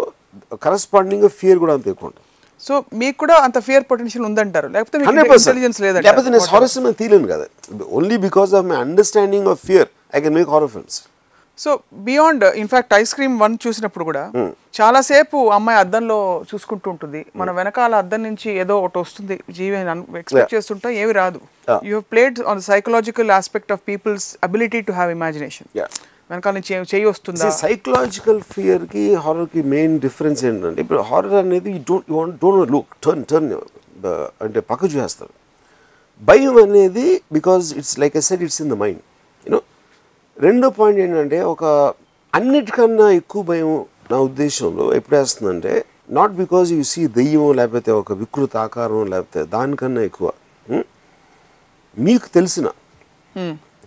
[0.66, 2.28] కరస్పాండింగ్ ఫియర్ కూడా అంత ఎక్కువ ఉంటుంది.
[2.66, 4.68] సో మీకు కూడా అంత ఫియర్ పొటెన్షియల్ ఉందంటారు.
[4.75, 7.46] లేకపోతే ఇంటెలిజెన్స్ లేకపోతే నేను హారర్ సినిమా తీయలేను కదా.
[7.98, 11.00] Only because of my understanding of fear I can make horror films
[11.64, 11.70] so
[12.08, 14.24] beyond in fact ice cream one చూసినప్పుడు కూడా
[14.78, 16.18] చాలాసేపు అమ్మాయి అద్దంలో
[16.50, 17.22] చూసుకుంటూ ఉంటుంది.
[17.42, 19.38] మన వెనకాల అద్దం నుంచి ఏదో ఒకటి వస్తుంది.
[19.58, 19.76] జీవి
[20.22, 21.40] ఎక్స్పెక్ట్ చేస్తుంటాం ఏమి రాదు.
[21.92, 25.70] You played on psychological aspect of people's ability to have imagination.
[26.32, 27.50] వెనకాల నుంచి చెయ్యి వస్తుందా?
[27.64, 32.08] సైకలాజికల్ ఫియర్కి హారర్కి మెయిన్ డిఫరెన్స్ ఏంటంటే ఇప్పుడు హారర్ అనేది don't
[32.44, 33.50] don't look turn turn
[34.46, 35.34] అంటే పక్క చూసేస్తారు.
[36.30, 37.06] భయం అనేది
[37.38, 39.02] because it's like a set it's in the mind
[39.46, 39.60] you know
[40.43, 41.63] రెండో పాయింట్ ఏంటంటే ఒక
[42.34, 48.58] అన్నిటికన్నా ఎక్కువ భయం నా ఉద్దేశంలో ఎప్పుడు వేస్తుందంటే నాట్ బికాజ్ యూ సీ దెయ్యం లేకపోతే ఒక వికృత
[48.58, 50.32] ఆకారం లేకపోతే దానికన్నా ఎక్కువ?
[51.98, 52.67] మీకు తెలిసిన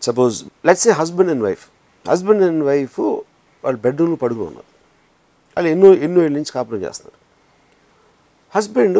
[0.02, 1.64] suppose let's a husband and wife
[2.08, 3.00] husband and wife
[3.64, 4.70] వాళ్ళు బెడ్రూమ్లో పడుకుని ఉన్నారు.
[5.56, 7.20] వాళ్ళు ఎన్నో ఎన్నో ఏళ్ళ నుంచి కాపురం చేస్తున్నారు.
[8.54, 8.98] హస్బెండ్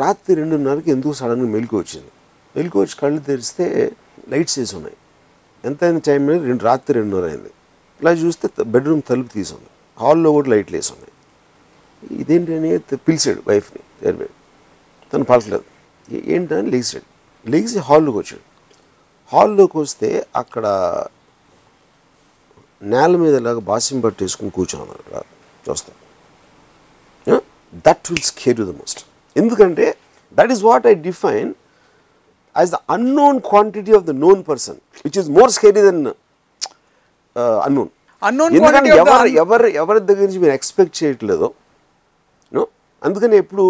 [0.00, 2.10] రాత్రి రెండున్నరకి ఎందుకు సడన్గా మెలకు వచ్చింది.
[2.56, 3.92] మెలకు వచ్చి కళ్ళు తెరిస్తే
[4.28, 4.96] లైట్స్ వేసి ఉన్నాయి.
[5.64, 7.50] ఎంత టైం మీద రెండు రాత్రి రెండున్నర అయింది.
[8.00, 9.68] ఇలా చూస్తే బెడ్రూమ్ తలుపు తీసుంది.
[10.00, 11.12] హాల్లో కూడా లైట్లు వేసి ఉన్నాయి
[12.20, 14.32] ఇదేంటి అని పిలిచాడు వైఫ్ని చేరిపోయాడు
[15.12, 15.64] తను పలకలేదు.
[16.12, 17.50] ఏంటి ఏంటని లేచాడు.
[17.50, 18.42] లేచి హాల్లోకి వచ్చాడు.
[19.32, 20.66] హాల్లోకి వస్తే అక్కడ
[22.82, 25.22] నేల మీద ఇలాగ బాసిం పట్టేసుకుని కూర్చున్నాడు అక్కడ.
[25.70, 25.96] చూస్తాం.
[27.86, 29.04] That will scare to the most
[29.36, 29.96] ఎందుకంటే
[30.34, 31.54] that is what I define
[32.56, 36.00] as the unknown quantity of the known person which is more scary than
[37.66, 37.90] unknown
[38.22, 38.50] Unknown.
[38.56, 41.48] ఎందుకంటే quantity of the ఎవరు ఎవరు ఎవరి దగ్గర నుంచి మీరు ఎక్స్పెక్ట్ చేయట్లేదో
[43.06, 43.64] అందుకని ఎప్పుడు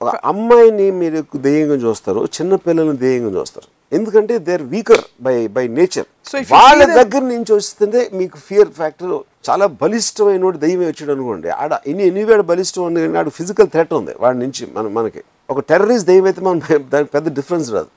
[0.00, 3.68] ఒక అమ్మాయిని మీరు దెయ్యంగా చూస్తారు చిన్న పిల్లల్ని దెయ్యంగా చూస్తారు.
[3.96, 6.08] ఎందుకంటే they are weaker by by nature
[6.54, 9.12] వాళ్ళ దగ్గర నుంచి వస్తుంటే మీకు ఫియర్ ఫ్యాక్టర్
[9.48, 11.50] చాలా బలిష్టమైన వాడు దెయ్యం వచ్చాడు అనుకోండి.
[11.62, 14.14] ఆడ ఎన్ని ఎన్నివేడు బలిష్టం ఉంది ఆడు ఫిజికల్ థ్రెట్ ఉంది.
[14.24, 15.22] వాడి నుంచి మన మనకి.
[15.52, 16.58] ఒక టెర్రరిస్ట్ దెయ్యం అయితే మనం
[16.92, 17.90] దానికి పెద్ద డిఫరెన్స్ రాదు.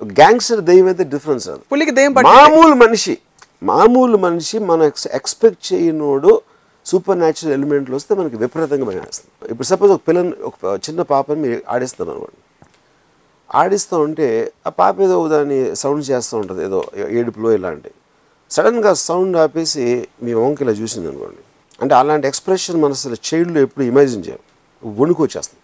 [0.00, 1.62] ఒక గ్యాంగ్స్టర్ దెయ్యం అయితే డిఫరెన్స్ రాదు.
[1.72, 3.14] పులికి దెయ్యం మామూలు మనిషి
[3.70, 4.84] మామూలు మనిషి మనం
[5.18, 6.32] ఎక్స్పెక్ట్ చేయనోడు
[6.90, 9.32] సూపర్ న్యాచురల్ ఎలిమెంట్లు వస్తే మనకి విపరీతంగా భయం వేస్తుంది.
[9.52, 12.38] ఇప్పుడు సపోజ్ ఒక పిల్లని ఒక చిన్న పాపని మీరు ఆడిస్తారు అనుకోండి.
[13.60, 14.28] ఆడిస్తూ ఉంటే
[14.68, 16.80] ఆ పాప ఏదో దాన్ని సౌండ్ చేస్తూ ఉంటుంది ఏదో
[17.20, 17.90] ఏడుపులో ఇలాంటి
[18.50, 19.86] సడన్గా సౌండ్ ఆపేసి
[20.24, 21.42] మీ వంక ఇలా చూసింది అనుకోండి.
[21.82, 24.42] అంటే అలాంటి ఎక్స్ప్రెషన్ మన అసలు చైల్డ్లో ఎప్పుడు ఇమాజిన్ చేయం
[24.82, 25.60] వణుకు వచ్చేస్తుంది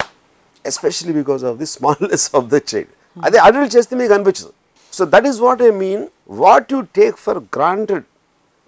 [0.73, 4.53] especially because of the smallness of the child అదే అడల్ట్ చేస్తే మీకు అనిపించదు.
[4.93, 6.05] So that is what I mean
[6.45, 8.05] what you take for granted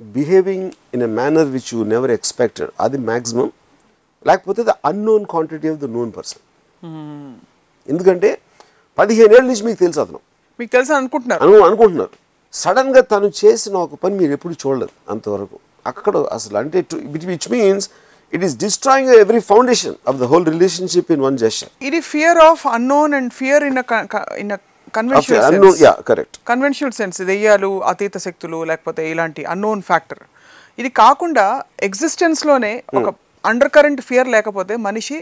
[0.00, 3.50] behaving in a manner which you never expected అది మ్యాక్సిమం
[4.26, 6.42] లేకపోతే the unknown quantity of the known person
[7.88, 8.30] ఎందుకంటే
[8.98, 10.20] పదిహేను ఏళ్ళ నుంచి మీకు తెలుసు అతను.
[10.60, 11.42] మీకు తెలుసా అనుకుంటున్నారు.
[11.44, 12.14] అను అనుకుంటున్నారు.
[12.52, 15.56] సడన్గా తను చేసిన ఒక పని మీరు ఎప్పుడు చూడలేదు అంతవరకు.
[15.86, 16.78] అక్కడ అసలు అంటే
[17.30, 17.86] which means
[18.32, 22.64] it is destroying every foundation of the whole relationship in one gesture ఇది fear of
[22.74, 23.78] unknown and fear in
[24.42, 24.52] in
[24.94, 30.22] conventional unknown yeah correct conventional sense దెయ్యాలు అతీత శక్తులు లేకపోతే ఇలాంటి అన్నోన్ ఫ్యాక్టర్
[30.78, 31.46] ఇది కాకుండా
[31.88, 33.08] ఎగ్జిస్టెన్స్లోనే ఒక
[33.44, 35.18] అండర్ కరెంట్ ఫియర్ లేకపోతే మనిషి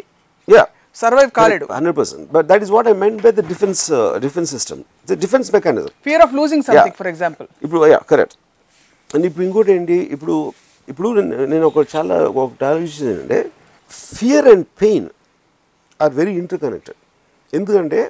[0.49, 0.65] యా
[0.97, 1.65] సర్వైవ్ కాలేడు.
[1.73, 3.83] Hundred percent but that is what I meant by the defence
[4.23, 8.37] defence system the defence mechanism fear of losing something for example ఇప్పుడు యా కరెక్ట్
[9.11, 9.97] అండ్ ఇప్పుడు ఇంకోటి ఏంటి?
[10.15, 10.37] ఇప్పుడు
[10.89, 13.39] ఇప్పుడు నేను- ఒక చాలా ఒక ఆలోచించింది ఏంటంటే
[14.15, 15.09] fear and pain
[16.01, 17.01] are very interconnected
[17.53, 18.01] ఎందుకంటే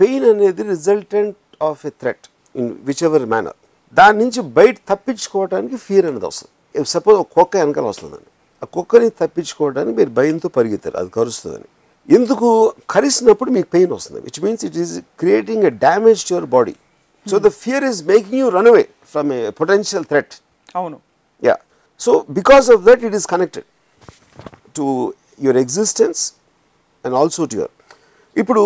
[0.00, 2.70] పెయిన్ అనేది resultant of a threat in
[3.04, 3.58] whichever manner
[3.96, 6.52] దాని నుంచి బయట తప్పించుకోవడానికి ఫియర్ అనేది వస్తుంది.
[6.86, 8.28] సపోజ్ ఒక కుక్క వెనకాల వస్తుందండి.
[8.62, 11.68] ఆ కుక్కని తప్పించుకోవడానికి మీరు భయంతో పరిగెత్తారు అది కరుస్తుందని.
[12.08, 12.48] ఎందుకు?
[12.90, 16.74] కరిసినప్పుడు మీకు పెయిన్ వస్తుంది which means it is creating a damage to your body
[17.26, 20.34] so the fear is making you run away from a potential threat
[20.76, 20.96] అవును.
[21.42, 21.56] Yeah
[22.00, 23.66] so because of that it is connected
[24.76, 24.86] to
[25.40, 26.20] your existence
[27.04, 27.72] and also to your
[28.36, 28.62] ఇప్పుడు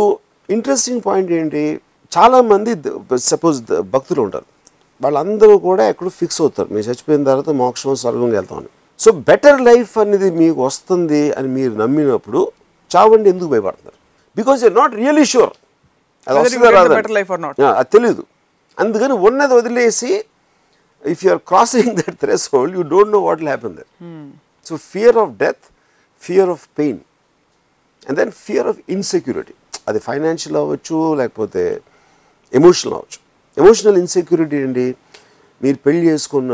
[0.49, 1.63] interesting point ఏంటి?
[2.13, 2.71] చాలామంది
[3.31, 3.57] suppose
[3.95, 4.47] భక్తులు ఉంటారు.
[5.03, 6.69] వాళ్ళందరూ కూడా ఎక్కడో fix అవుతారు.
[6.75, 12.41] మీరు చచ్చిపోయిన తర్వాత మోక్షం స్వర్గంకి వెళ్తామని సో బెటర్ లైఫ్ అనేది మీకు వస్తుంది అని మీరు నమ్మినప్పుడు
[12.91, 13.99] చావండి ఎందుకు భయపడుతున్నారు
[14.37, 15.53] because you're not really sure
[16.27, 16.71] అది వస్తుందా.
[17.63, 18.23] Yeah, తెలీదు.
[18.79, 20.11] అందుకని ఉన్నది వదిలేసి
[21.05, 22.17] if you are crossing that
[22.55, 23.91] threshold you don't know what will happen there
[24.67, 25.65] so fear of death
[26.23, 27.01] fear of pain
[28.07, 29.55] and then fear of insecurity
[29.89, 31.63] అది financial అవ్వచ్చు లేకపోతే
[32.53, 33.19] emotional అవ్వచ్చు.
[33.57, 34.87] ఎమోషనల్ ఇన్సెక్యూరిటీ అండి
[35.63, 36.53] మీరు పెళ్ళి చేసుకున్న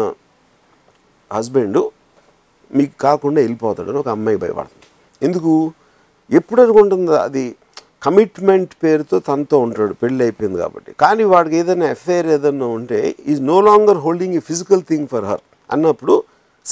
[1.33, 1.78] హస్బెండ్
[2.76, 4.87] మీకు కాకుండా వెళ్ళిపోతాడని ఒక అమ్మాయి భయపడుతుంది.
[5.26, 5.72] ఎందుకు?
[6.30, 7.57] ఎప్పుడు అనుకుంటుందో అది
[8.05, 10.90] కమిట్మెంట్ పేరుతో తనతో ఉంటాడు పెళ్ళి అయిపోయింది కాబట్టి.
[11.03, 13.01] కానీ వాడికి ఏదైనా ఎఫ్ఐఆర్ ఏదైనా ఉంటే
[13.33, 16.14] is no longer holding a physical thing for her అన్నప్పుడు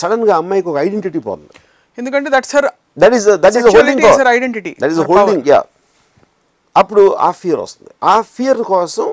[0.01, 1.55] సడన్గా అమ్మాయికి ఒక ఐడెంటిటీ పోతుంది.
[1.99, 2.69] ఎందుకంటే that's her
[3.05, 4.05] that is that is holding
[4.37, 5.61] identity, that is holding yeah
[6.81, 7.93] అప్పుడు ఆ ఫియర్ వస్తుంది.
[8.13, 9.09] ఆ ఫియర్ కోసం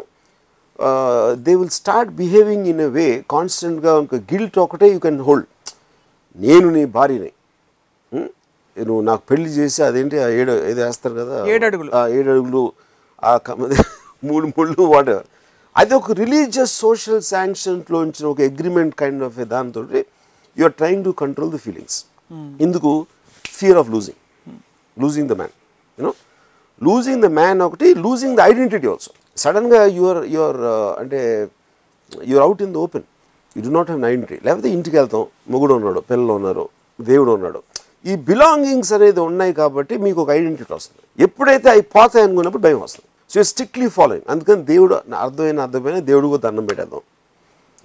[1.46, 5.48] they will start behaving in a way కాన్స్టెంట్గా ఒక గిల్ట్ ఒకటే యూ కెన్ హోల్డ్
[6.46, 7.32] నేను నీ భార్యని?
[8.82, 11.36] నువ్వు నాకు పెళ్ళి చేసి అదేంటి ఆ ఏడు ఏదో వేస్తారు కదా?
[11.54, 11.90] ఏడు అడుగులు.
[11.92, 12.64] ఆ ఏడు అడుగులు
[13.24, 13.34] ఆ
[14.24, 15.12] మూడు ముళ్ళు వాట్
[15.76, 19.82] అది ఒక రిలీజియస్ సోషల్ శాంక్షన్లోంచిన ఒక అగ్రిమెంట్ కైండ్ ఆఫ్ దాంతో
[20.58, 22.00] you are trying to control the feelings
[22.60, 22.92] ఎందుకు?
[23.46, 24.20] Fear of losing
[24.98, 25.54] losing the man
[25.98, 26.12] you know
[26.82, 30.60] losing the man ఒకటి లూజింగ్ ద ఐడెంటిటీ ఆల్సో సడన్గా యువర్ యువర్
[31.02, 31.20] అంటే
[32.28, 33.06] your out in the open
[33.56, 35.24] you do not have identity లేకపోతే ఇంటికి వెళ్తాం.
[35.50, 36.66] మొగుడు ఉన్నాడు పిల్లలు ఉన్నారు
[37.00, 37.60] దేవుడు ఉన్నాడు.
[38.06, 41.02] ఈ బిలాంగింగ్స్ అనేది ఉన్నాయి కాబట్టి మీకు ఒక ఐడెంటిటీ వస్తుంది.
[41.26, 43.08] ఎప్పుడైతే అవి పోతాయి అనుకున్నప్పుడు భయం వస్తుంది.
[43.32, 44.94] సో స్ట్రిక్ట్లీ ఫాలోయింగ్ అందుకని దేవుడు
[45.26, 47.02] అర్థమైన అర్థమైన దేవుడికి దండం పెట్టేద్దాం.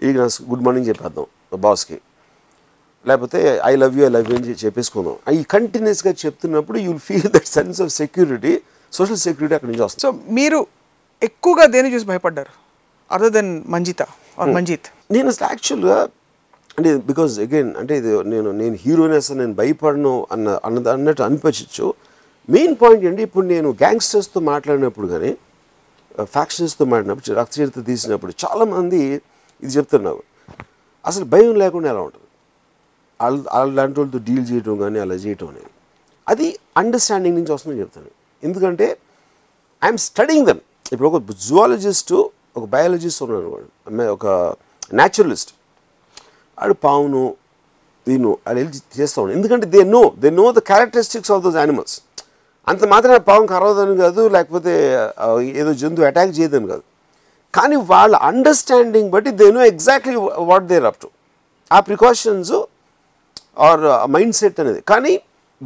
[0.02, 1.26] ఇది నా గుడ్ మార్నింగ్ చెప్పేద్దాం
[1.64, 1.98] బాస్కి
[3.08, 3.38] లేకపోతే
[3.70, 5.16] I love you I love you అని చెప్పేసుకుందాం.
[5.38, 8.52] ఈ కంటిన్యూస్గా చెప్తున్నప్పుడు you feel that sense of security
[8.92, 10.02] social security అక్కడి నుంచి వస్తుంది.
[10.04, 10.60] సో మీరు
[11.28, 12.52] ఎక్కువగా దేని చూసి భయపడ్డారు?
[13.10, 14.02] Other than Manjita
[14.40, 15.98] or Manjit నేను అసలు యాక్చువల్గా
[16.78, 21.94] అంటే బికాజ్ అగైన్ అంటే ఇది నేను నేను హీరోనెస్ నేను భయపడను అన్న అన్న అన్నట్టు అనిపించచ్చు.
[22.48, 23.22] మెయిన్ పాయింట్ ఏంటి?
[23.22, 25.36] ఇప్పుడు నేను గ్యాంగ్స్టర్స్తో మాట్లాడినప్పుడు కానీ
[26.24, 29.00] ఫ్యాక్షన్స్తో మాట్లాడినప్పుడు రక్తచరిత తీసినప్పుడు చాలామంది
[29.62, 30.22] ఇది చెప్తున్నారు.
[31.06, 32.28] అసలు భయం లేకుండా ఎలా ఉంటుంది?
[33.20, 35.70] వాళ్ళ అలాంటి వాళ్ళతో డీల్ చేయటం కానీ అలా చేయటం అనేది.
[36.28, 38.10] అది అండర్స్టాండింగ్ నుంచి వస్తుందని చెప్తాను.
[38.44, 38.86] ఎందుకంటే
[39.84, 43.48] ఐఎమ్ స్టడింగ్ దమ్ ఇప్పుడు ఒక జువాలజిస్టు ఒక బయాలజిస్ట్ ఉన్నాడు
[44.16, 44.26] ఒక
[44.94, 45.52] న్యాచురలిస్ట్
[46.62, 47.22] ఆడు పావును
[48.08, 51.94] దీను అది వెళ్ళి చేస్తూ ఉన్నాడు ఎందుకంటే they know they know the characteristics of those animals
[52.70, 54.72] అంత మాత్రమే పావం కరవదని కాదు లేకపోతే
[55.60, 56.84] ఏదో జంతువు అటాక్ చేయదని కాదు.
[57.54, 60.14] కానీ వాళ్ళ అండర్స్టాండింగ్ బట్టి they know exactly
[60.50, 61.08] what they're up to
[61.72, 62.54] ఆ ప్రికాషన్స్
[63.66, 64.80] ఆర్ మైండ్ సెట్ అనేది.
[64.92, 65.12] కానీ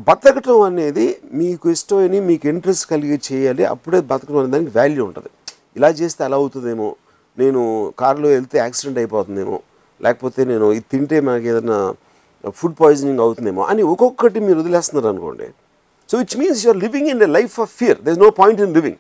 [0.08, 1.06] బతకటం అనేది
[1.40, 3.64] మీకు ఇష్టమని మీకు ఇంట్రెస్ట్ కలిగి చేయాలి.
[3.74, 5.30] అప్పుడే బతకడం అనే దానికి వాల్యూ ఉంటుంది.
[5.78, 6.88] ఇలా చేస్తే అలా అవుతుందేమో.
[7.38, 7.60] నేను
[8.00, 9.56] కారులో వెళ్తే యాక్సిడెంట్ అయిపోతుందేమో.
[10.00, 11.78] లేకపోతే నేను ఇది తింటే మనకి ఏదైనా
[12.54, 15.46] ఫుడ్ పాయిజనింగ్ అవుతుందేమో అని ఒక్కొక్కటి మీరు వదిలేస్తున్నారు అనుకోండి.
[16.10, 18.74] So which means you're living in a life of fear there is no point in
[18.74, 18.98] living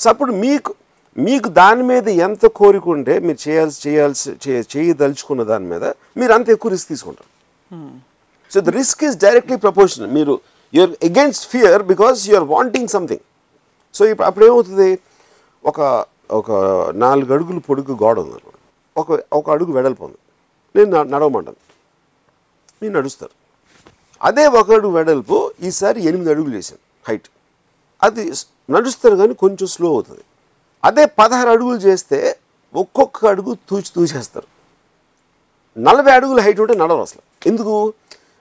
[0.00, 0.70] so అప్పుడు మీకు
[1.16, 5.84] మీకు దాని మీద ఎంత కోరిక ఉంటే మీరు చేయాల్సి చేయాల్సి చే- చేయదలుచుకున్న దాని మీద
[6.16, 7.28] మీరు అంత ఎక్కువ రిస్క్ తీసుకుంటారు.
[8.50, 10.34] So the risk is directly proportional మీరు
[10.74, 13.24] you're against fear because you're wanting something
[13.94, 14.88] so ఇప్పుడు అప్పుడు ఏమవుతుంది
[15.64, 15.78] ఒక
[16.30, 16.50] ఒక
[16.96, 18.38] నాలుగు అడుగులు పొడుగు గోడ ఉంది
[18.96, 20.16] ఒక ఒక అడుగు వెడల్పు ఉంది
[20.76, 21.56] నేను నడవమంటాను.
[22.82, 23.32] మీరు నడుస్తారు.
[24.22, 26.78] అదే ఒక అడుగు వెడల్పు ఈసారి ఎనిమిది అడుగులు వేసాను
[27.08, 27.28] హైట్.
[28.02, 28.32] అది
[28.70, 30.20] నడుస్తారు కానీ కొంచెం స్లో అవుతుంది.
[30.84, 32.38] అదే పదహారు అడుగులు చేస్తే
[32.74, 34.46] ఒక్కొక్క అడుగు తూచి తూచేస్తారు.
[35.78, 37.48] నలభై అడుగుల హైట్ ఉంటే నడవరు అసలు.
[37.48, 37.94] ఎందుకు?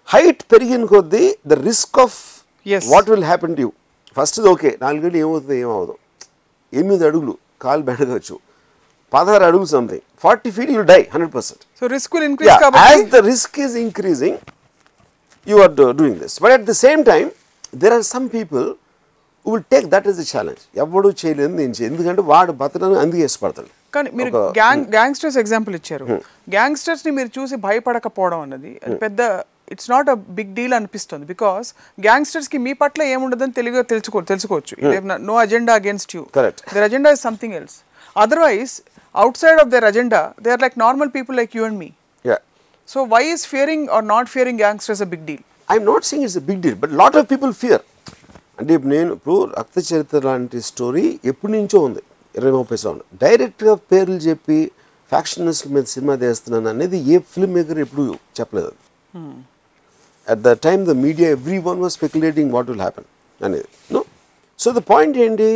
[0.05, 2.19] హైట్ పెరిగిన కొద్దీ the risk of.
[2.87, 3.71] What will happen to you.
[4.17, 5.97] First okay నాలుగేళ్ళు ఏమవుతుంది ఏమవుదు
[6.73, 8.39] ఎనిమిది అడుగులు కాలు బెడగచ్చు
[9.15, 10.04] పదహారు అడుగులు something.
[10.24, 12.15] Forty feet you die hundred percent so risk
[12.86, 14.38] as the risk is increasing
[15.52, 17.28] you are doing this but at the same time
[17.84, 18.65] there are some people
[19.45, 23.71] will take that is the challenge ఎవడు చేయలేదు నేను చేయ ఎందుకంటే వాడు బతకడానికి అందుకే ఇష్టపడతాడు.
[23.95, 26.06] కానీ మీరు గ్యాంగ్ గ్యాంగ్స్టర్స్ ఎగ్జాంపుల్ ఇచ్చారు.
[26.56, 28.71] గ్యాంగ్స్టర్స్ని మీరు చూసి భయపడకపోవడం అన్నది
[29.04, 29.21] పెద్ద
[29.74, 31.26] it's not a big deal అనిపిస్తుంది.
[31.34, 31.67] బికాస్
[32.06, 34.74] గ్యాంగ్స్టర్స్కి మీ పట్ల ఏముండదని తెలుగు తెలుసుకో తెలుసుకోవచ్చు.
[35.30, 36.24] No agenda against you.
[36.76, 37.78] Their agenda is something else
[38.24, 38.74] otherwise
[39.43, 41.89] outside of their agenda they are like normal people like you and me
[42.26, 42.38] yeah
[42.89, 46.39] so why is fearing or not fearing gangsters a big deal I'm not saying it's
[46.43, 47.84] a big deal but lot of people fear
[48.60, 52.02] అంటే ఇప్పుడు నేను ఇప్పుడు రక్త చరిత్ర లాంటి story ఎప్పటి నుంచో ఉంది.
[52.36, 54.58] ఇరవై ముప్పై సంవత్సరం డైరెక్ట్గా పేర్లు చెప్పి
[55.12, 58.04] ఫ్యాక్షనిస్ట్ మీద సినిమా తీస్తున్నాను అనేది ఏ ఫిల్మ్ మేకర్ ఎప్పుడు
[58.39, 58.71] చెప్పలేదు
[60.28, 63.08] at the time the media every one was speculating what will happen
[63.41, 63.67] అనేది.
[63.93, 64.02] నో
[64.60, 65.50] సో ద పాయింట్ ఏంటి?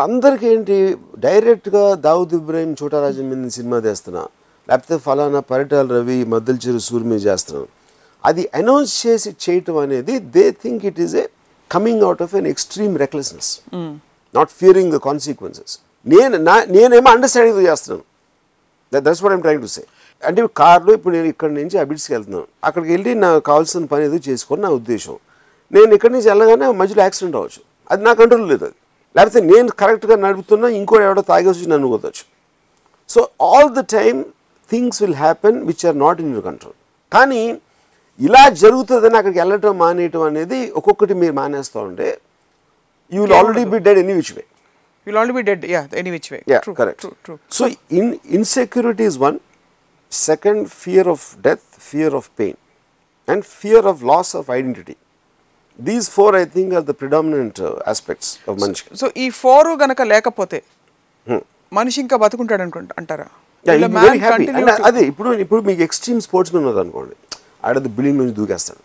[0.00, 0.76] అందరికి ఏంటి
[1.24, 4.22] డైరెక్ట్గా దావుద్ ఇబ్రాహిం చోటారాజన్ మీద సినిమా తీస్తున్నా.
[4.68, 7.68] లేకపోతే ఫలానా పరిటాల రవి మద్దల చెరు సూర్ మీద చేస్తున్నాను.
[8.28, 11.24] అది అనౌన్స్ చేసి చేయటం అనేది they think it is a
[11.70, 13.50] coming out of an extreme recklessness.
[14.36, 15.74] Not fearing the consequences
[16.06, 18.04] నేను నా నేనేమో అండర్స్టాండింగ్ చేస్తున్నాను.
[18.92, 19.82] That's what I'm trying to say
[20.28, 22.46] అంటే కార్లో ఇప్పుడు నేను ఇక్కడ నుంచి అబిడ్స్కి వెళ్తున్నాను.
[22.68, 25.16] అక్కడికి వెళ్ళి నాకు కావాల్సిన పని ఏదో చేసుకొని నా ఉద్దేశం.
[25.74, 27.60] నేను ఇక్కడి నుంచి వెళ్ళగానే మధ్యలో యాక్సిడెంట్ అవ్వచ్చు.
[27.90, 28.78] అది నా కంట్రోల్ లేదు అది.
[29.14, 32.24] లేకపోతే నేను కరెక్ట్గా నడుపుతున్నా ఇంకోటి ఎవడో తాగేసి నన్ను కొట్టచ్చు
[33.10, 34.20] so all the time
[34.70, 36.76] things will happen which are not in your control
[37.12, 37.42] కానీ
[38.20, 42.08] ఇలా జరుగుతుందని అక్కడికి వెళ్ళటం మానేయటం అనేది ఒక్కొక్కటి మీరు మానేస్తూ ఉంటే
[43.12, 44.44] you will already be dead any which way
[45.06, 46.40] will already be dead yeah any which way
[46.80, 47.00] correct.
[47.00, 47.64] True true So,
[47.98, 48.06] in
[48.38, 49.38] insecurity is one.
[50.12, 52.56] Second, fear of death, fear of pain,
[53.28, 54.30] and fear of loss
[56.08, 58.82] four, I think, are the predominant uh, aspects of Manish.
[59.00, 60.58] So ఈ four గనక లేకపోతే
[61.72, 63.28] మనిషి ఇంకా బతుకుంటాడు అనుకుంటా అంటారా?
[64.88, 67.14] అదే ఇప్పుడు ఇప్పుడు మీకు ఎక్స్ట్రీమ్ స్పోర్ట్స్ మెన్ అనుకోండి.
[67.66, 68.82] ఆడది బిల్డింగ్ నుంచి దూకేస్తాడు.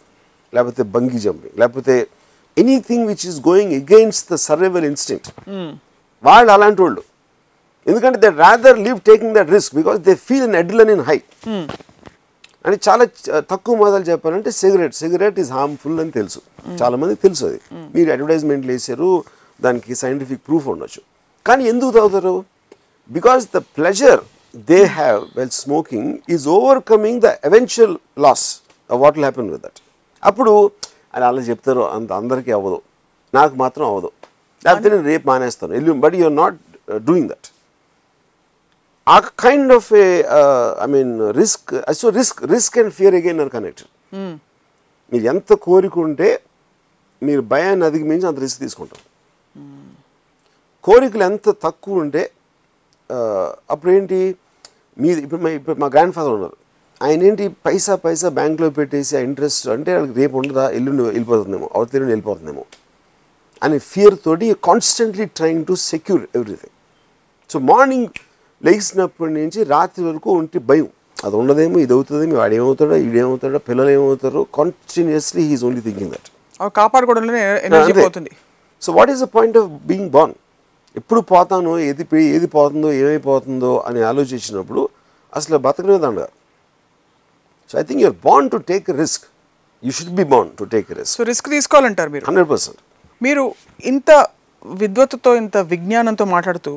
[0.56, 1.56] లేకపోతే బంగీ జంపింగ్.
[1.62, 1.95] లేకపోతే
[2.58, 5.30] anything which is going against the survival instinct
[6.23, 7.04] వాళ్ళు అలాంటి వాళ్ళు
[7.89, 11.17] ఎందుకంటే they rather leave taking that risk because they feel in adrenaline in high
[12.67, 13.03] అని చాలా
[13.51, 16.39] తక్కువ మొదలు చెప్పాలంటే సిగరెట్ సిగరెట్ ఈజ్ హార్మ్ఫుల్ అని తెలుసు.
[16.82, 17.60] చాలా మంది తెలుసు అది.
[17.95, 19.10] మీరు అడ్వర్టైజ్మెంట్లు వేసారు
[19.65, 21.01] దానికి సైంటిఫిక్ ప్రూఫ్ ఉండొచ్చు.
[21.47, 22.36] కానీ ఎందుకు తాగుతారు?
[23.17, 24.21] Because the pleasure
[24.71, 28.45] they have well smoking is overcoming the eventual loss
[28.89, 29.82] what will happen with that
[30.23, 30.53] అప్పుడు
[31.15, 32.80] అని అలా చెప్తారు అంత అందరికీ అవ్వదు.
[33.38, 34.10] నాకు మాత్రం అవ్వదు.
[34.65, 35.73] లేకపోతే నేను రేపు మానేస్తాను.
[35.80, 36.58] ఎల్లు but you're not
[37.10, 37.47] doing that
[39.08, 40.08] ఆ kind of a
[40.84, 43.91] I mean risk so risk risk and fear again are connected
[45.12, 46.30] మీరు ఎంత కోరికుంటే
[47.22, 49.04] మీరు భయాన్ని అధిగమించి అంత రిస్క్ తీసుకుంటారు.
[50.84, 52.24] కోరికలు ఎంత తక్కువ ఉంటే
[53.10, 53.17] ఆ,
[53.70, 54.17] అప్పుడు ఏంటి?
[54.98, 56.56] మీ ఇప్పుడు మా ఇప్పుడు మా గ్రాండ్ ఫాదర్ ఉన్నారు.
[57.02, 57.46] ఆయన ఏంటి?
[57.65, 62.63] పైసా పైసా బ్యాంక్లో పెట్టేసి ఆ ఇంట్రెస్ట్ అంటే వాళ్ళకి రేపు ఉండదా ఎల్లుండి వెళ్ళిపోతుందేమో అవతల వెళ్ళిపోతుందేమో
[63.62, 66.76] అనే ఫియర్ తోటి constantly trying to secure everything
[67.50, 68.17] so morning
[68.63, 70.88] లేచినప్పటి నుంచి రాత్రి వరకు ఉంటే భయం.
[71.26, 76.30] అది ఉండదేమో ఇది అవుతుందేమో వాడు ఏమవుతాడో ఈడేమవుతాడో పిల్లలు ఏమవుతారో continuously he's only thinking that
[78.06, 78.32] పోతుంది.
[78.84, 80.36] So what is the point of being born
[81.00, 82.04] ఎప్పుడు పోతానో ఏది
[82.38, 84.84] ఏది పోతుందో ఏమైపోతుందో అని ఆలోచించినప్పుడు
[85.34, 86.30] అసలు బతకనే దండగా
[87.70, 89.26] so I think you're born to take risk
[89.84, 92.26] you should be born to take risk so risk తీసుకోవాలంటారు మీరు?
[92.30, 92.80] Hundred percent.
[93.22, 93.43] మీరు
[93.91, 94.12] ఇంత
[94.65, 96.72] విద్వత్తుతో ఇంత విజ్ఞానంతో మాట్లాడుతూ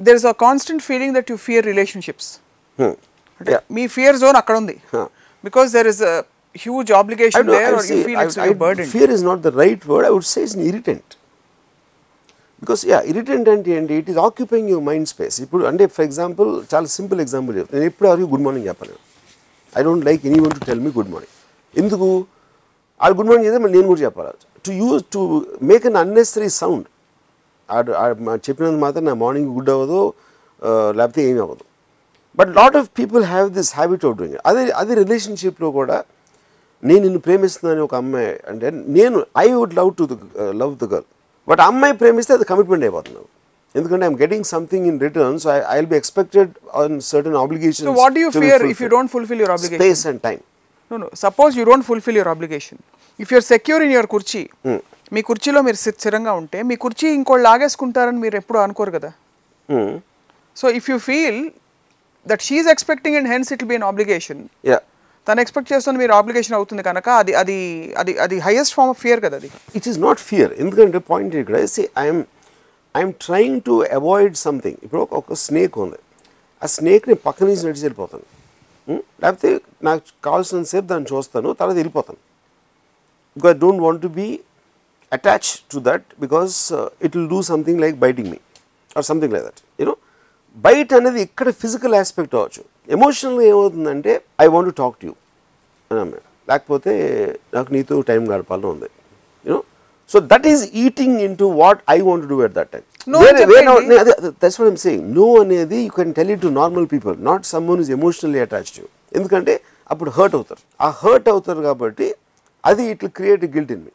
[0.00, 2.30] there is a constant feeling that you fear relationships
[3.40, 4.76] అంటే మీ ఫియర్ జోన్ అక్కడ ఉంది.
[5.48, 6.02] Because there is
[6.64, 10.04] huge obligation there are you feel it's burden is not the right word.
[10.08, 11.08] I would say it's an irritant.
[12.62, 16.50] Because yeah irritant అంటే ఏంటి it is occupying your mind space ఇప్పుడు అంటే for example
[16.72, 18.96] చాలా simple example చెప్తాను నేను ఎప్పుడు అవి good morning చెప్పను
[19.72, 21.34] I don't like any one to tell me good morning
[21.82, 22.08] ఎందుకు?
[23.00, 24.32] వాళ్ళు గుడ్ మార్నింగ్ చేస్తే మళ్ళీ నేను కూడా చెప్పాలి.
[24.66, 25.20] To use to
[25.70, 26.86] make an unnecessary sound
[27.68, 30.00] చెప్పినందుకు మాత్రం నా మార్నింగ్ గుడ్ అవ్వదు
[30.94, 31.64] లేకపోతే ఏమీ అవ్వదు.
[32.38, 35.96] But lot of people have this habit of doing అదే అదే రిలేషన్షిప్లో కూడా
[36.82, 40.04] నేను నిన్ను ప్రేమిస్తున్నాను ఒక అమ్మాయి అంటే నేను I would love to
[40.62, 41.06] love the girl
[41.48, 43.26] but అమ్మాయి ప్రేమిస్తే అది కమిట్మెంట్ అయిపోతున్నావు
[43.74, 46.50] ఎందుకంటే I'm getting something in return so I will be expected
[46.82, 50.38] on certain obligation what you fear if you don't fulfil your obligation space and time
[50.90, 52.80] no no suppose you don't fulfil your obligation
[53.20, 54.42] if you're secure in your కుర్చీ
[55.12, 59.12] మీ కుర్చీలో మీరు స్థి- స్థిరంగా ఉంటే మీ కుర్చీ ఇంకోళ్ళు లాగేసుకుంటారని మీరు ఎప్పుడు అనుకోరు కదా?
[60.56, 61.50] So if you feel
[62.26, 64.80] that she's expecting and hence it be an obligation yeah
[65.28, 69.22] తను ఎక్స్పెక్ట్ చేస్తున్న మీరు ఆబ్లిగేషన్ అవుతుంది కనుక అది అది అది అది హైయెస్ట్ ఫార్మ్ ఆఫ్ ఫియర్
[69.24, 69.50] కదా అది.
[69.74, 71.66] ఇట్ ఈస్ నాట్ ఫియర్ ఎందుకంటే పాయింట్ ఇక్కడ
[71.98, 72.24] I'm
[72.96, 75.96] I'm trying to avoid something ఇప్పుడు ఒక- స్నేక్ ఉంది.
[76.62, 78.22] ఆ స్నేక్ని పక్క నుంచి నడిచి వెళ్ళిపోతాను.
[78.90, 79.02] Hmm?
[79.22, 82.18] లేకపోతే నాకు కావాల్సినంతసేపు దాన్ని చూస్తాను తర్వాత వెళ్ళిపోతాను.
[83.36, 84.40] Because I don't want to be
[85.12, 86.54] attach to that because
[87.06, 88.40] it will do something like biting me
[88.98, 89.94] or something like that you know
[90.66, 92.62] bite అనేది ఇక్కడ ఫిజికల్ ఆస్పెక్ట్ అవ్వచ్చు.
[92.96, 94.12] ఎమోషనల్గా ఏమవుతుందంటే
[94.44, 95.14] I want to talk to you
[95.90, 96.92] అని లేకపోతే
[97.56, 98.88] నాకు నీతో time గడపాలని ఉంది
[99.46, 99.60] you know
[100.10, 102.84] so that is eating in to what I want do at that time.
[104.42, 107.82] That's what I'm saying no అనేది you can tell it to normal people not someone
[107.84, 108.86] is emotionally attached you
[109.18, 109.54] ఎందుకంటే
[109.92, 110.62] అప్పుడు hurt అవుతారు.
[110.86, 112.08] ఆ hurt అవుతారు కాబట్టి
[112.64, 113.92] అది it create guilt in me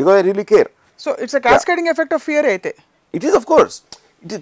[0.00, 0.68] because I really care
[1.00, 2.72] so it's a cascading effect of fear అయితే
[3.14, 3.76] it is of course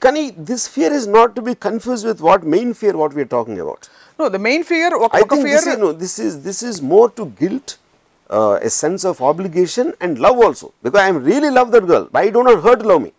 [0.07, 3.61] కానీ this fear is not to be confuse with what main fear what we're talking
[3.65, 3.87] about
[4.19, 6.77] no the main fear I ఒక think fear this is, no, this is this is
[6.93, 7.71] more to guilt,
[8.31, 10.69] uh, a sense of obligation and love also.
[10.85, 13.13] Because I am really love that girl, but I do not hurt love me.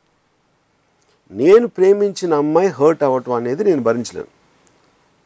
[1.32, 4.30] నేను ప్రేమించిన అమ్మాయి hurt అవ్వటం అనేది నేను భరించలేను.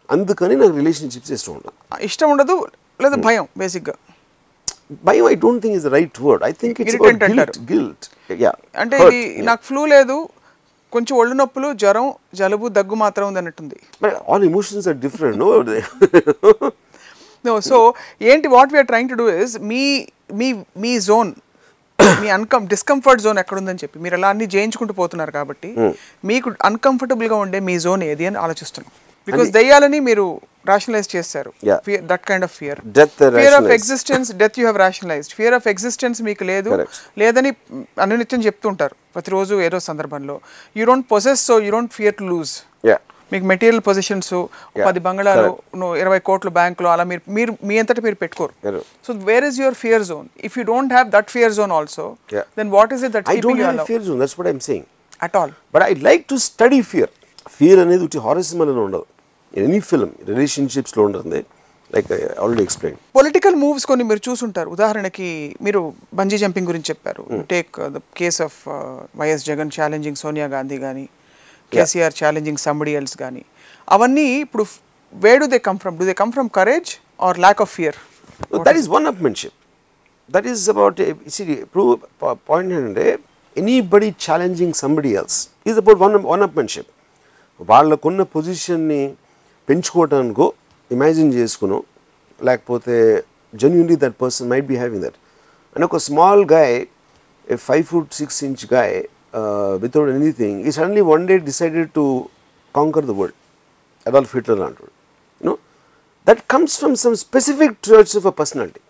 [0.10, 1.74] అందుకని నాకు relationships ఇష్టం ఉండదు
[2.08, 2.56] ఇష్టం ఉండదు
[3.04, 3.93] లేదా భయం బేసిక్గా
[5.08, 7.58] భయం I don't think is right word I think it's guilt.
[7.72, 8.06] Guilt
[8.46, 10.18] yeah అంటే ఇది నాకు ఫ్లూ లేదు
[10.94, 12.08] కొంచెం ఒళ్ళు నొప్పులు జ్వరం
[12.40, 13.78] జలుబు దగ్గు మాత్రం ఉంది అన్నట్టుంది.
[14.32, 15.48] All emotions are different no
[17.46, 17.78] no so
[18.32, 19.84] ఏంటి what we're trying to do is me
[20.42, 20.50] me
[20.84, 21.32] me zone
[22.22, 25.70] me అన్కం discomfort zone ఎక్కడుందని చెప్పి మీరు అలా అన్ని జయించుకుంటూ పోతున్నారు కాబట్టి
[26.30, 28.92] మీకు uncomfortable గా ఉండే మీ జోన్ ఏది అని ఆలోచిస్తున్నాం.
[29.28, 30.26] బికాస్ దయ్యాలని మీరు
[30.70, 31.52] రాషనలైజ్ చేస్తారు.
[32.12, 32.80] That kind of fear
[33.38, 33.70] fear of.
[33.78, 36.72] Existence death you have rationalised fear of existence మీకు లేదు.
[37.22, 37.52] లేదని
[38.06, 40.36] అనునిత్యం చెప్తుంటారు ప్రతిరోజు ఏదో సందర్భంలో.
[40.80, 42.54] You don't possess so you don't fear to lose
[42.90, 42.98] yeah
[43.34, 44.34] మీకు మెటీరియల్ పొజిషన్స్
[44.88, 45.50] పది బంగళాలు
[46.04, 48.54] ఇరవై కోట్లు బ్యాంకులో అలా మీరు మీరు మీ అంతటా మీరు పెట్టుకోరు.
[49.06, 52.06] So where is your fear zone if you don't have that fear zone also.
[52.60, 54.88] Then what is it that I don't have fear zone that's what I'm saying
[55.28, 57.12] at all but I like to study fear
[57.60, 58.04] fear అనేది
[58.86, 59.06] ఉండదు.
[59.54, 61.40] Any film రిలేషన్షిప్స్లో ఉంటుంది.
[61.94, 62.12] Like
[62.44, 64.70] already explain political moves కొన్ని మీరు చూసుంటారు.
[64.76, 65.30] ఉదాహరణకి
[65.66, 65.80] మీరు
[66.20, 67.24] bungee jumping గురించి చెప్పారు.
[67.54, 68.60] Take the case of
[69.22, 71.06] YS Jagan challenging Sonia Gandhi కానీ
[71.72, 73.44] కేసీఆర్ ఛాలెంజింగ్ సంబడి ఎల్స్ కానీ
[73.88, 74.66] అవన్నీ ఇప్పుడు
[75.14, 76.92] where do they come from do they come from courage
[77.28, 77.98] or lack of fear
[78.68, 79.58] that is one upmanship
[80.30, 81.02] that is about
[81.66, 81.84] ఇప్పుడు
[82.50, 83.06] point ఏంటంటే
[83.56, 85.40] anybody challenging somebody else
[85.72, 86.92] is about one one upmanship
[87.72, 89.02] వాళ్ళకున్న పొజిషన్ని
[89.72, 90.48] పెంచుకోవటానికో
[90.92, 91.80] imagine చేసుకునో
[92.40, 92.96] లేకపోతే
[93.54, 95.18] genuinely that person might be having that
[95.76, 96.76] and ఒక small guy
[97.48, 98.96] a five foot six inch guy
[99.84, 102.06] without anything ఈ suddenly one day decided to
[102.76, 103.38] conquer the world
[104.06, 104.92] Adolf Hitler అంటాడు
[105.42, 105.56] you know
[106.28, 108.82] that comes from some specific traits of a personality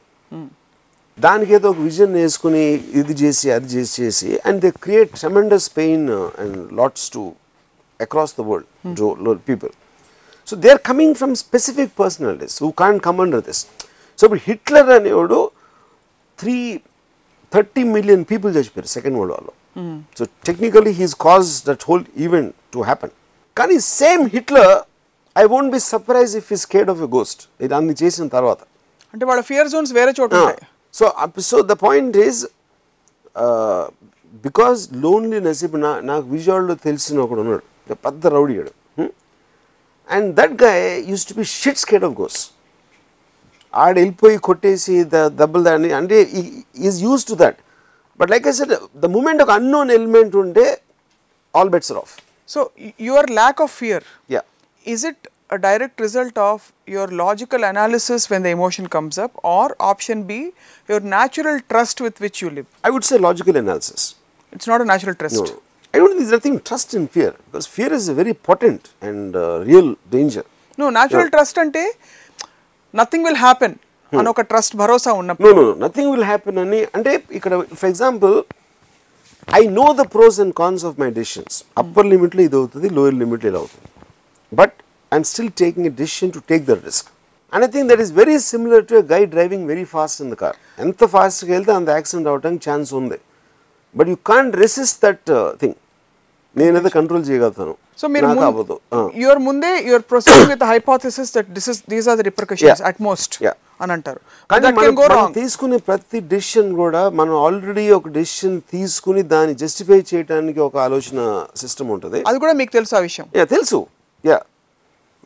[1.18, 2.64] దానికి ఏదో ఒక vision వేసుకుని
[3.00, 6.06] ఇది చేసి అది చేసి చేసి and they create tremendous pain
[6.44, 7.24] and lots to
[8.00, 9.10] across the world Joe
[9.50, 9.72] people
[10.52, 13.62] so they are coming from specific personalities who can come under this
[14.20, 15.40] so ఇప్పుడు హిట్లర్ అనేవాడు
[16.40, 16.56] త్రీ
[17.54, 19.54] థర్టీ మిలియన్ పీపుల్ చచ్చిపోయారు second world వార్లో
[20.20, 23.14] so technically he's cause that whole event to happen
[23.58, 24.74] కానీ same Hitler
[25.36, 28.60] I won't be surprise if he's scared of a ghost ఇది అన్ని చేసిన తర్వాత.
[29.14, 30.32] అంటే వాళ్ళ ఫియర్ జోన్స్ వేరే చోట
[30.94, 31.06] so
[31.50, 32.40] so the point is
[34.46, 37.64] because loneliness ఇప్పుడు నా నాకు విజయవాడలో తెలిసిన ఒకడు ఉన్నాడు.
[38.06, 38.72] పెద్ద రౌడీగాడు
[40.18, 42.40] and that guy used to be shit scared of goes
[43.74, 46.18] ఆడ వెళ్ళిపోయి కొట్టేసి ద దెబ్బలు దాన్ని అంటే
[46.88, 47.60] is used to that
[48.20, 50.66] but like I said the moment ఒక అన్నోన్ ఎలిమెంట్ ఉంటే
[51.54, 52.14] all bets off
[52.50, 52.60] so
[53.10, 54.44] your lack of fear yeah
[54.86, 55.20] is it
[55.56, 60.38] a direct result of your logical analysis when the emotion comes up or option b
[60.90, 64.06] your natural trust with which you live I would say logical analysis
[64.54, 65.58] it's not a natural trust No,
[65.94, 65.98] no.
[65.98, 69.36] I don't think there's nothing trust in fear because fear is a very potent and
[69.36, 70.44] uh, real danger.
[70.78, 71.82] no natural trust అంటే
[72.94, 73.76] nothing will happen
[74.14, 75.74] అని ఒక trust భరోసా ఉన్నప్పుడు No, no, no.
[75.84, 76.56] Nothing will happen.
[76.64, 77.52] అని అంటే ఇక్కడ
[77.82, 78.34] for example
[79.60, 83.50] I know the pros and cons of my decisions upper లిమిట్లో ఇది అవుతుంది లోయర్ లిమిట్లో
[83.52, 83.88] ఇది అవుతుంది
[84.52, 84.76] but
[85.12, 87.10] I'm still taking a decision to take the risk
[87.54, 90.58] and I think that is very similar to guy driving very fast in the car
[90.86, 93.18] ఎంత ఫాస్ట్గా వెళ్తే అంత accident అవడానికి ఛాన్స్ ఉంది
[93.96, 95.74] but you can't resist that thing
[96.58, 97.76] నేనైతే control చేయగలుగుతాను.
[97.98, 98.80] So మీరు అవ్వదు.
[99.16, 102.82] యువర్ ముందే your proceeding with hypothesis that this is these are the repercussions.
[102.82, 103.44] At most.
[103.82, 104.20] అని అంటారు.
[104.52, 110.78] కానీ కెన్ తీసుకునే ప్రతి డెసిషన్ కూడా మనం ఆల్రెడీ ఒక డెసిషన్ తీసుకుని దాన్ని జస్టిఫై చేయడానికి ఒక
[110.78, 112.24] ఆలోచన సిస్టమ్ ఉంటుంది.
[112.28, 113.26] అది కూడా మీకు తెలుసు ఆ విషయం.
[113.36, 113.86] యా తెలుసు.
[114.26, 114.42] Yeah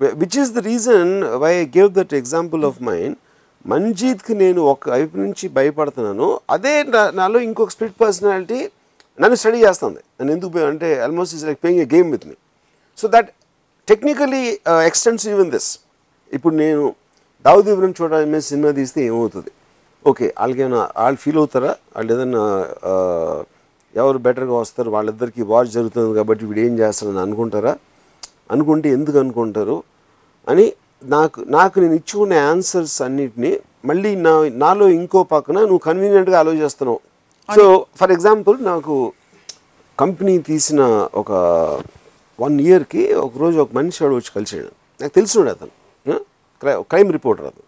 [0.02, 3.18] which is the reason why I gave that example of mind
[3.66, 6.40] మంజీత్కి నేను ఒక వైపు నుంచి భయపడుతున్నాను.
[6.50, 8.70] అదే నా- నాలో ఇంకొక స్ప్లిట్ పర్సనాలిటీ
[9.22, 10.00] నన్ను స్టడీ చేస్తుంది.
[10.22, 12.36] నన్ను ఎందుకు అంటే almost is like playing a game with me
[12.98, 13.30] so that
[13.88, 15.80] technically extends even this
[16.34, 16.96] ఇప్పుడు నేను
[17.46, 19.52] దావుద్ ఇబ్రహం చూడాలి మీద సినిమా తీస్తే ఏమవుతుంది?
[20.08, 21.76] ఓకే వాళ్ళకి ఏమైనా వాళ్ళు ఫీల్ అవుతారా?
[21.96, 22.40] వాళ్ళు ఏదైనా
[22.88, 23.46] uh,
[23.96, 24.90] ఎవరు బెటర్గా వస్తారు?
[24.90, 27.78] వాళ్ళిద్దరికి వార్ జరుగుతుంది కాబట్టి వీడు ఏం చేస్తారని అనుకుంటారా?
[28.52, 29.84] అనుకుంటే ఎందుకు అనుకుంటారు?
[30.50, 30.74] అని
[31.06, 37.00] నాకు నాకు నేను ఇచ్చుకునే ఆన్సర్స్ అన్నిటిని మళ్ళీ నా నాలో ఇంకో పక్కన నువ్వు కన్వీనియంట్గా ఆలోచిస్తున్నావు.
[37.56, 39.14] సో ఫర్ ఎగ్జాంపుల్ నాకు
[40.00, 41.32] కంపెనీ తీసిన ఒక
[42.40, 44.68] వన్ ఇయర్కి ఒకరోజు ఒక మనిషి వాడు వచ్చి కలిసాడు
[45.02, 46.20] నాకు తెలిసినాడు అతను.
[46.60, 47.66] క్రై క్రైమ్ రిపోర్టర్ అతను.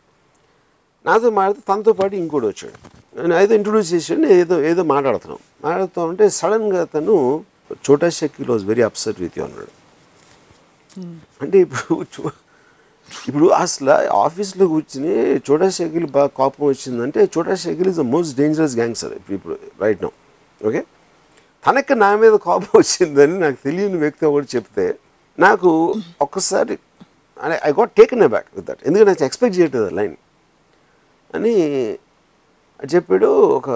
[1.10, 2.98] నాతో మాట్లాడితే తనతో పాటు ఇంకోటి వచ్చాడు.
[3.22, 5.40] నేను ఏదో ఇంట్రొడ్యూస్ చేసాడు ఏదో ఏదో మాట్లాడుతున్నాం.
[5.64, 7.46] మాట్లాడుతూ ఉంటే సడన్గా తను
[7.92, 9.68] Chhota Shakeel was very upset with you అన్నాడు.
[11.42, 12.47] అంటే ఇప్పుడు చూ-
[13.28, 13.94] ఇప్పుడు అసలు
[14.26, 15.14] ఆఫీస్లో కూర్చుని
[15.48, 20.12] చోటా షకీల్ బాగా కోపం వచ్చిందంటే Chhota Shakeel is the most dangerous gangster ఇప్పుడు రైట్ నౌ
[20.62, 20.82] ఓకే
[21.66, 24.86] తనకి నా మీద కోపం వచ్చిందని నాకు తెలియని వ్యక్తి ఒకటి చెప్తే
[25.38, 25.72] నాకు
[26.26, 26.76] ఒక్కసారి
[27.70, 30.16] I got taken aback with that ఎందుకంటే నాకు ఎక్స్పెక్ట్ చేయట్లేదు లైన్
[31.38, 31.54] అని
[32.94, 33.30] చెప్పాడు
[33.60, 33.70] ఒక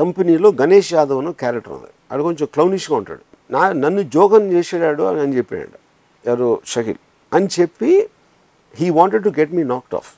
[0.00, 1.90] కంపెనీలో గణేష్ యాదవ్ అని క్యారెక్టర్ ఉంది.
[2.10, 3.22] ఆడు కొంచెం క్లౌనిష్గా ఉంటాడు.
[3.54, 5.78] నా నన్ను జోకం చేసాడు అని అని చెప్పాడు
[6.24, 6.48] ఎవరు?
[6.72, 7.00] షకీల్.
[7.32, 7.92] అని చెప్పి
[8.74, 10.10] he wanted to get me knocked off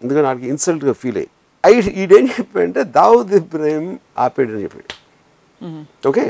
[0.00, 1.30] ఎందుకంటే నాకు ఇన్సల్ట్గా ఫీల్ అయ్యి.
[1.64, 1.72] ఐ
[2.02, 3.86] ఈడేం చెప్పాడంటే దావుద్ ఇబ్రాహిం
[4.18, 4.88] ఆపేడు అని చెప్పాడు.
[6.08, 6.24] ఓకే?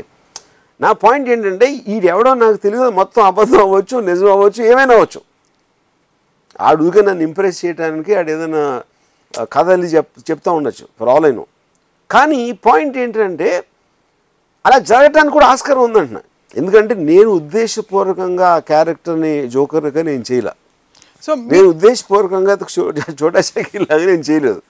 [0.79, 5.19] నా పాయింట్ ఏంటంటే ఈడెవడో నాకు తెలియదు మొత్తం అబద్ధం అవ్వచ్చు నిజం అవ్వచ్చు ఏమైనా అవ్వచ్చు.
[6.59, 8.63] ఆడుగా నన్ను ఇంప్రెస్ చేయడానికి ఆడు ఏదైనా
[9.53, 11.45] కథలు చెప్ చెప్తా ఉండొచ్చు ఫర్ ఆల్ ఐ నో
[12.09, 13.49] కానీ పాయింట్ ఏంటంటే
[14.65, 16.21] అలా జరగటానికి కూడా ఆస్కారం ఉందంటున్నా.
[16.57, 20.51] ఎందుకంటే నేను ఉద్దేశపూర్వకంగా ఆ క్యారెక్టర్ని జోకర్గా నేను చేయలే.
[21.23, 22.57] సో నేను ఉద్దేశపూర్వకంగా
[23.23, 23.39] చోటా
[23.75, 24.61] లాగా నేను చేయలేదు.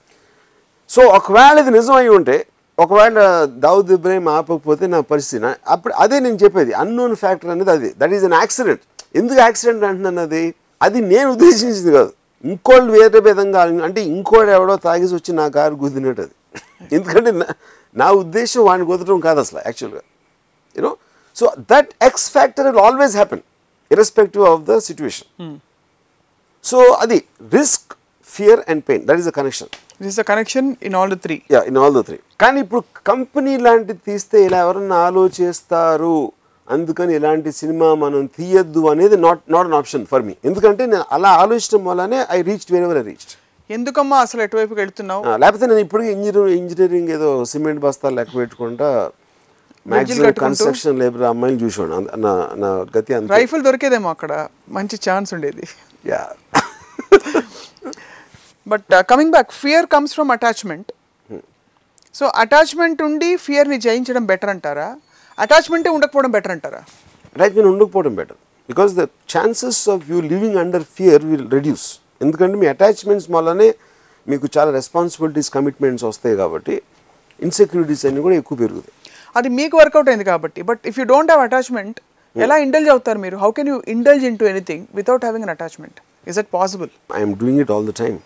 [0.88, 2.46] సో ఒకవేళ ఇది నిజం అయి ఉంటే
[2.78, 6.72] ఒకవేళ దావుద్ ఇబ్రాహిం ఆపకపోతే నా పరిస్థితి అప్పుడు అదే నేను చెప్పేది.
[6.72, 7.94] అన్నోన్ ఫ్యాక్టర్ అనేది అది.
[7.98, 8.80] That is an accident.
[9.14, 10.54] ఎందుకు యాక్సిడెంట్ అంటున్నాను అది?
[10.82, 12.12] అది నేను ఉద్దేశించింది కాదు.
[12.44, 16.30] ఇంకోళ్ళు వేరే విధంగా అంటే ఇంకోటి ఎవడో తాగేసి వచ్చి నా కారు గుద్దినట్టు అది.
[16.94, 17.52] ఎందుకంటే నా-
[17.96, 20.00] నా ఉద్దేశం వాడిని కుదరడం కాదు అసలు యాక్చువల్గా.
[20.76, 20.96] You know
[21.36, 23.42] so that X factor will always happen
[23.90, 25.30] irrespective of the situation
[26.64, 27.18] so అది
[27.56, 27.90] risk
[28.28, 29.72] fear and pain that is the connection
[30.04, 33.52] this the connection in all the three yeah in all the three కానీ ఇప్పుడు company
[33.66, 36.16] లాంటిది తీస్తే ఇలా ఎవరన్నా ఆలోచిస్తారు.
[36.68, 41.30] అందుకని ఇలాంటి సినిమా మనం తీయద్దు అనేది not not an option for me ఎందుకంటే నేను అలా
[41.44, 43.32] ఆలోచించడం వల్లనే I reach wherever I reach
[43.76, 45.22] ఎందుకమ్మా అసలు ఎటువైపుకి వెళ్తున్నావు?
[45.42, 48.88] లేకపోతే నేను ఇప్పుడు ఇంజనీరింగ్ ఇంజనీరింగ్ ఏదో సిమెంట్ బస్తాలు లెక్క పెట్టుకుంటా?
[49.86, 51.64] కన్స్ట్రక్షన్ లేబర్ అమ్మాయిని
[51.94, 52.68] అంద- నా నా
[52.98, 53.32] గతి అంత.
[53.32, 54.32] రైఫిల్ దొరికేదేమో అక్కడ.
[54.68, 55.64] మంచి ఛాన్స్ ఉండేది.
[56.06, 56.22] Yeah
[58.66, 60.90] but coming back fear comes from attachment
[62.14, 64.88] so attachment ఉండి ఫియర్ని జయించడం బెటర్ అంటారా?
[65.38, 66.80] అటాచ్మెంటే ఉండకపోవడం బెటర్ అంటారా?
[67.36, 68.36] అటాచ్మెంట్ ఉండకపోవడం better
[68.68, 69.02] because the
[69.32, 71.86] chances of you living under fear will reduce
[72.22, 73.74] ఎందుకంటే మీ అటాచ్మెంట్స్ వల్లనే
[74.28, 76.82] మీకు చాలా రెస్పాన్సిబిలిటీస్ కమిట్మెంట్స్ వస్తాయి కాబట్టి
[77.40, 78.92] ఇన్సెక్యూరిటీస్ అన్ని కూడా ఎక్కువ పెరుగుతాయి.
[79.36, 80.60] అది మీకు వర్కౌట్ అయింది కాబట్టి.
[80.68, 81.98] But if you don't have attachment
[82.36, 83.36] ఎలా ఇండల్జ్ అవుతారు మీరు?
[83.42, 87.60] How can you indulge into anything without having an attachment is it possible I'm doing
[87.64, 88.18] it all the time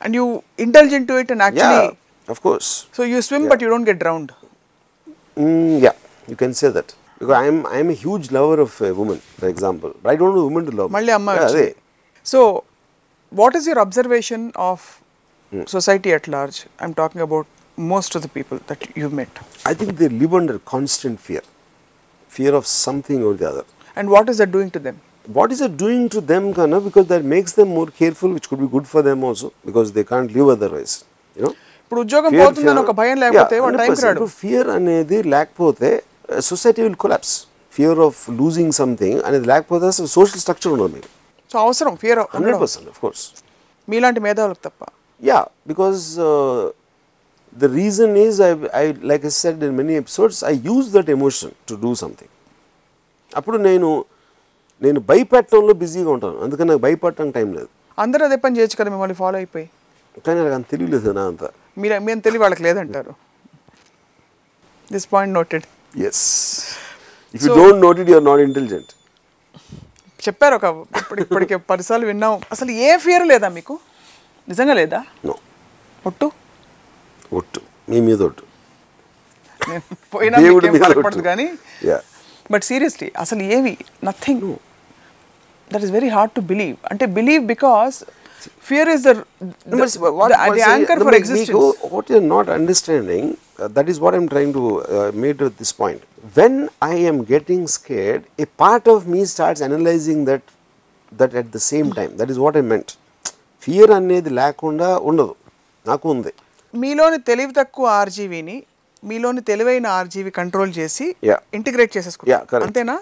[0.00, 0.26] and you
[0.58, 1.88] indulge into it and actually
[2.28, 4.30] of course so you swim but you don't get drowned
[5.86, 5.92] yeah
[6.28, 10.40] you can say that because I'm I'm huge lover of women for example I don't
[10.48, 11.66] women to love మళ్ళీ అమ్మాయి అదే.
[12.26, 12.40] So
[13.32, 14.84] what is your observation of
[15.74, 17.48] society at large I'm talking about
[17.92, 21.44] most of the people that you met I think they live under constant fear.
[22.32, 23.66] Fear of something or the other.
[23.96, 24.98] And what is that doing to them
[25.28, 26.80] What is it doing to them, Kana?
[26.80, 30.04] Because that makes them more careful, which could be good for them also, because they
[30.04, 30.94] can't live otherwise.
[31.36, 31.52] You know?
[31.82, 35.90] ఇప్పుడు ఉద్యోగం పోతుందని ఒక భయం లేకపోతే టైంకి రాడు fear అనేది లేకపోతే
[36.48, 37.34] society will collapse
[37.72, 41.10] fear of losing something అనేది లేకపోతే అసలు సోషల్ స్ట్రక్చర్ ఉండదు మీకు
[41.50, 43.24] సో అవసరం fear hundred percent of course
[43.88, 44.82] మీలాంటి మేధావులకు తప్ప
[45.22, 46.64] Yeah, because uh,
[47.62, 48.50] the reason is, I,
[48.80, 52.30] I, like I said in many episodes, I use that emotion to do something.
[53.38, 53.88] అప్పుడు నేను
[54.84, 56.38] నేను భయపెట్టడంలో బిజీగా ఉంటాను.
[56.44, 57.68] అందుకని నాకు భయపడటానికి టైం లేదు.
[58.04, 59.66] అందరూ అదే పని చేయొచ్చు కదా మిమ్మల్ని ఫాలో అయిపోయి.
[60.26, 61.44] కానీ నాకు అంత తెలియలేదు నా అంత.
[61.82, 63.12] మీరు మేము తెలివి వాళ్ళకి లేదంటారు.
[64.92, 65.64] This point noted
[66.08, 66.22] yes
[67.34, 68.92] if you don't note it you're not intelligent
[70.26, 70.66] చెప్పారు ఒక
[71.02, 72.34] ఇప్పుడు ఇప్పటికే పదిసార్లు విన్నాం.
[72.54, 73.74] అసలు ఏ ఫియర్ లేదా మీకు?
[74.52, 75.00] నిజంగా లేదా?
[75.28, 75.34] నో
[76.10, 76.28] ఒట్టు?
[77.38, 77.60] ఒట్టు
[77.90, 78.44] మీ మీద ఒట్టు
[80.44, 81.46] దేవుడి మీద కానీ
[81.88, 81.98] యా
[82.52, 83.74] బట్ సీరియస్లీ అసలు ఏవి
[84.04, 84.46] nothing
[85.70, 87.96] that is very hard to believe అంటే believe because
[88.68, 91.56] fear is the anchor for existence
[92.60, 93.26] understanding,
[93.58, 94.64] uh, that is what I'm trying to
[94.96, 96.00] uh, make at this point.
[96.34, 100.44] When I am getting scared, a part of me starts analyzing that
[101.12, 102.16] that at the same time.
[102.16, 102.90] That is what I meant.
[103.62, 105.34] Fear అనేది లేకుండా ఉండదు
[105.86, 106.32] నాకు ఉంది
[106.74, 108.56] మీలోని తెలివి తక్కువ ఆర్జీవీని
[109.04, 111.04] మీలోని తెలివైన ఆర్జీవి కంట్రోల్ చేసి.
[111.54, 112.94] ఇంటిగ్రేట్ యా చేసేసుకుంటాం కరెక్ట్ అంతేనా?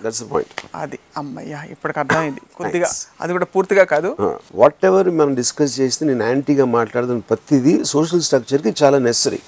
[0.75, 0.99] అది.
[1.17, 2.41] అమ్మయ్యా ఇప్పటికి అర్థమైంది.
[2.57, 2.89] కొద్దిగా.
[3.21, 4.11] అది కూడా పూర్తిగా కాదు.
[4.55, 9.41] వాట్ ఎవర్ మనం డిస్కస్ చేస్తే నేను యాంటీగా మాట్లాడుతున్న ప్రతిదీ సోషల్ స్ట్రక్చర్కి చాలా నెసరీ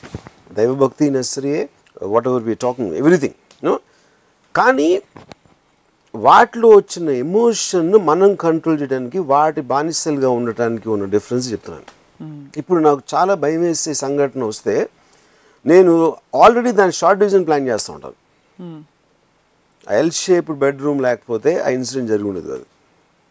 [0.53, 1.69] దైవభక్తి నెసరీయే
[2.03, 3.39] whatever we talking everything
[4.55, 5.03] కానీ
[6.15, 11.98] వాటిలో వచ్చిన ఎమోషన్ను మనం కంట్రోల్ చేయడానికి వాటి బానిసలుగా ఉండటానికి ఉన్న డిఫరెన్స్ చెప్తున్నాను.
[12.59, 14.75] ఇప్పుడు నాకు చాలా భయం వేసే సంఘటన వస్తే
[15.67, 15.93] నేను
[16.43, 18.17] ఆల్రెడీ దాని షార్ట్ డివిజన్ ప్లాన్ చేస్తూ ఉంటాను
[19.87, 22.65] ఎల్ షేప్డ్ బెడ్రూమ్ లేకపోతే ఆ ఇన్సిడెంట్ జరిగి ఉండేది కాదు.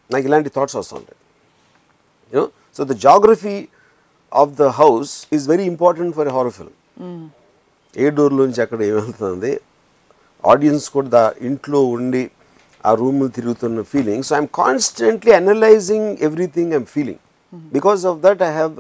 [0.10, 1.18] నాకు ఇలాంటి థాట్స్ వస్తూ ఉంటాయి.
[2.34, 2.46] You know
[2.78, 3.56] so the geography
[4.32, 6.76] of the house is very important for a horror film
[7.94, 9.52] a డోర్లోంచి అక్కడ ఏమవుతుంది
[10.44, 12.24] ఆడియన్స్ కూడా దా ఇంట్లో ఉండి
[12.84, 17.22] ఆ రూమ్ తిరుగుతున్న feeling so I'm constantly analysing everything I'm feeling
[17.76, 18.74] because of that I have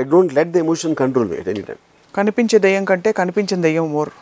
[0.00, 1.82] I don't let the emotion control me at any time
[2.18, 4.12] కనిపించే దెయ్యం కంటే కనిపించిన దెయ్యం మోర్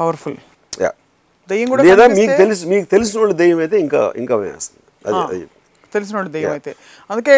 [0.00, 0.38] పవర్ఫుల్
[0.84, 0.90] యా
[1.50, 4.84] దెయ్యం కూడా లేదా మీకు తెలుసు మీకు తెలిసిన వాళ్ళు దెయ్యం అయితే ఇంకా ఇంకా వేస్తుంది.
[5.08, 5.38] అది
[5.94, 6.72] తెలిసిన వాడు దెయ్యం అయితే.
[7.10, 7.34] అందుకే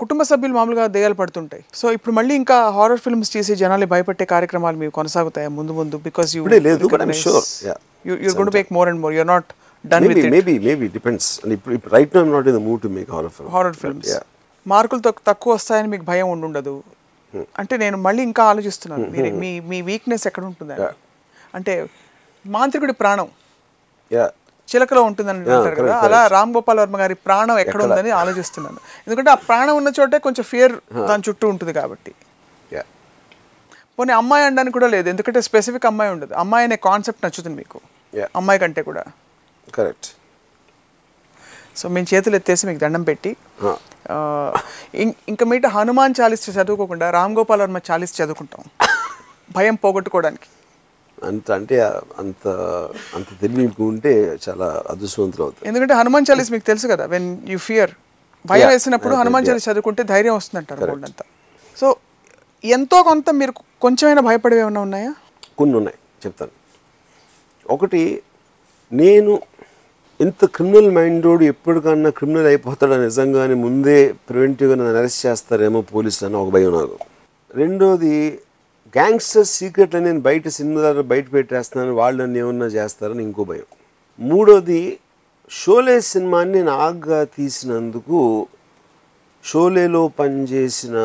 [0.00, 1.62] కుటుంబ సభ్యులు మామూలుగా దెయ్యాలు పడుతుంటాయి.
[1.80, 5.48] సో ఇప్పుడు మళ్ళీ ఇంకా హారర్ ఫిల్మ్స్ చేసి జనాలు భయపెట్టే కార్యక్రమాలు మీకు కొనసాగుతాయి?
[5.58, 7.78] ముందు ముందు బికాస్ యూ లేదు, but I'm sure, yeah.
[8.24, 9.50] You're good make more and more you're not
[9.86, 13.30] done with maybe maybe depends ఇప్పుడు right no not in the mood to make horror
[13.30, 14.20] film horror films
[14.66, 16.82] మార్కులు తక్కు- తక్కువ వస్తాయని మీకు భయం ఉండుండదు.
[17.58, 19.08] అంటే నేను మళ్ళీ ఇంకా ఆలోచిస్తున్నాను.
[19.10, 20.84] మీరు మీ మీ వీక్నెస్ ఎక్కడ Yeah.
[21.54, 21.86] అంటే
[22.46, 23.28] మాంత్రికుడి ప్రాణం.
[24.12, 24.30] యా
[24.74, 25.96] చిలకలో ఉంటుందని అంటారు కదా.
[25.98, 28.76] అలా రామ్ గోపాల్ వర్మ గారి ప్రాణం ఎక్కడ ఉందని ఆలోచిస్తున్నాను.
[29.06, 30.72] ఎందుకంటే ఆ ప్రాణం ఉన్న చోటే కొంచెం ఫియర్
[31.06, 32.14] దాని చుట్టూ ఉంటుంది కాబట్టి.
[33.98, 35.08] పోనీ అమ్మాయి అనడానికి కూడా లేదు.
[35.08, 36.34] ఎందుకంటే స్పెసిఫిక్ అమ్మాయి ఉండదు.
[36.34, 37.80] అమ్మాయి అనే కాన్సెప్ట్ నచ్చుతుంది మీకు.
[38.36, 39.04] అమ్మాయి కంటే కూడా.
[39.76, 40.08] కరెక్ట్.
[41.78, 43.30] సో మేము చేతులు ఎత్తేసి మీకు దండం పెట్టి
[45.32, 48.62] ఇంకా మీట హనుమాన్ చాలీస్ చదువుకోకుండా రామ్ గోపాల్ వర్మ చాలీస్ చదువుకుంటాం.
[49.56, 50.48] భయం పోగొట్టుకోవడానికి.
[51.28, 51.76] అంత అంటే
[52.20, 52.48] అంత
[53.16, 54.12] అంత తెలివి ఉంటే
[54.44, 55.66] చాలా అదృష్టవంతులు అవుతారు.
[55.70, 57.92] ఎందుకంటే హనుమాన్ చాలీస్ మీకు తెలుసు కదా వెన్ యూ ఫియర్
[58.46, 58.68] భయం.
[58.68, 59.46] వేసినప్పుడు హనుమాన్.
[59.48, 60.90] చాలీస్ చదువుకుంటే ధైర్యం వస్తుందంటారు.
[60.92, 61.24] వాళ్ళంతా
[61.76, 61.88] సో
[62.64, 63.52] ఎంతో కొంత మీరు
[63.84, 65.12] కొంచెమైనా భయపడేవి ఏమైనా ఉన్నాయా?
[65.58, 66.52] కొన్ని ఉన్నాయి చెప్తాను.
[67.74, 68.02] ఒకటి
[68.92, 69.32] నేను
[70.20, 76.50] ఇంత క్రిమినల్ మైండోడు ఎప్పటికన్నా క్రిమినల్ అయిపోతాడో నిజంగానే ముందే ప్రివెంటివ్గా నన్ను అరెస్ట్ చేస్తారేమో పోలీసులు అని ఒక
[76.50, 76.96] భయం నాకు.
[77.54, 78.40] రెండోది
[78.96, 83.68] గ్యాంగ్స్టర్ సీక్రెట్లు నేను బయట సినిమా ద్వారా బయట పెట్టేస్తున్నాను వాళ్ళు నన్ను ఏమన్నా చేస్తారని ఇంకో భయం.
[84.18, 84.98] మూడోది
[85.50, 88.20] షోలే సినిమాని నేను ఆగ్గా తీసినందుకు
[89.44, 90.96] షోలేలో పనిచేసిన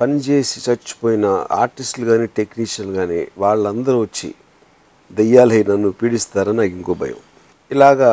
[0.00, 4.34] పనిచేసి చచ్చిపోయిన ఆర్టిస్టులు కానీ టెక్నీషియన్లు కానీ వాళ్ళందరూ వచ్చి
[5.10, 7.20] దెయ్యాలై నన్ను పీడిస్తారని నాకు ఇంకో భయం.
[7.70, 8.10] ఇలాగా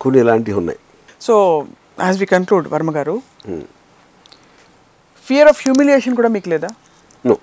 [0.00, 0.78] కొన్ని ఇలాంటివి ఉన్నాయి.
[1.20, 1.34] So
[1.98, 3.14] as we conclude Varma garu
[5.26, 6.70] fear of humiliation కూడా మీకు లేదా?
[7.24, 7.34] నో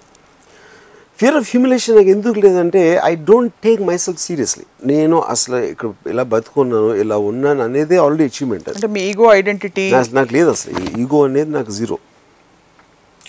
[1.19, 6.23] ఫియర్ ఆఫ్ హ్యూమిలేషన్ నాకు ఎందుకు లేదంటే I don't take myself seriously నేను అసలు ఇక్కడ ఇలా
[6.31, 10.73] బతుకున్నాను ఇలా ఉన్నాను అనేది ఆల్రెడీ అచీవ్మెంట్ అంటే మీ ఈగో ఐడెంటిటీ నాకు- లేదు అసలు.
[10.99, 11.97] ఈగో అనేది నాకు జీరో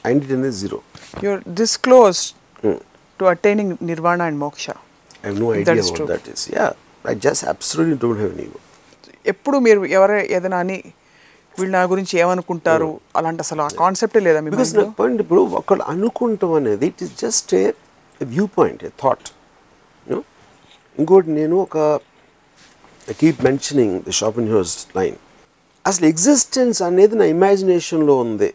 [0.05, 0.79] ఐడెంటిటీ అనేది zero
[1.25, 2.21] your this close
[3.21, 4.67] to attaining nirvana and moksha
[5.25, 6.07] I know That idea.
[6.13, 6.67] That is yeah
[7.05, 8.59] I just absolutely don't have an
[9.27, 10.79] ఎప్పుడు మీరు ఎవరు ఏదైనా అని
[11.55, 12.89] వీళ్ళు నా గురించి ఏమనుకుంటారు?
[13.17, 14.71] అలాంటి అసలు ఆ కాన్సెప్టే లేదా బికాస్?
[14.77, 17.65] నాకు పాయింట్ ఇప్పుడు ఒకళ్ళు అనుకుంటాం అనేది it is just a
[18.59, 19.29] viewpoint a thought
[20.99, 21.77] ఇంకోటి నేను ఒక
[23.21, 24.15] keep mentioning the
[24.49, 25.17] Schopenhauer's line
[25.85, 28.51] అసలు ఎగ్జిస్టెన్స్ అనేది నా ఇమాజినేషన్లో ఉంది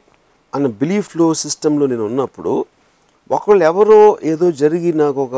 [0.53, 2.53] అన్న బిలీఫ్లో సిస్టంలో నేను ఉన్నప్పుడు
[3.29, 5.35] ఒకళ్ళు ఎవరో ఏదో జరిగి నాకు ఒక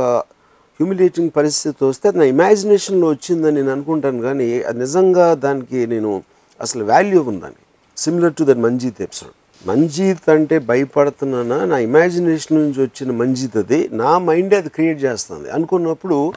[0.80, 6.24] హ్యూమిలేటింగ్ పరిస్థితి వస్తే అది నా ఇమాజినేషన్లో వచ్చిందని నేను అనుకుంటాను కానీ అది నిజంగా దానికి నేను
[6.62, 7.60] అసలు వాల్యూ ఉందని.
[7.98, 11.66] Similar to that Manjeet episode Manjeet అంటే భయపడుతున్నానా?
[11.66, 13.90] నా ఇమాజినేషన్ నుంచి వచ్చిన మంజీత్ అది.
[13.92, 15.50] నా మైండే అది క్రియేట్ చేస్తుంది.
[15.50, 16.34] అనుకున్నప్పుడు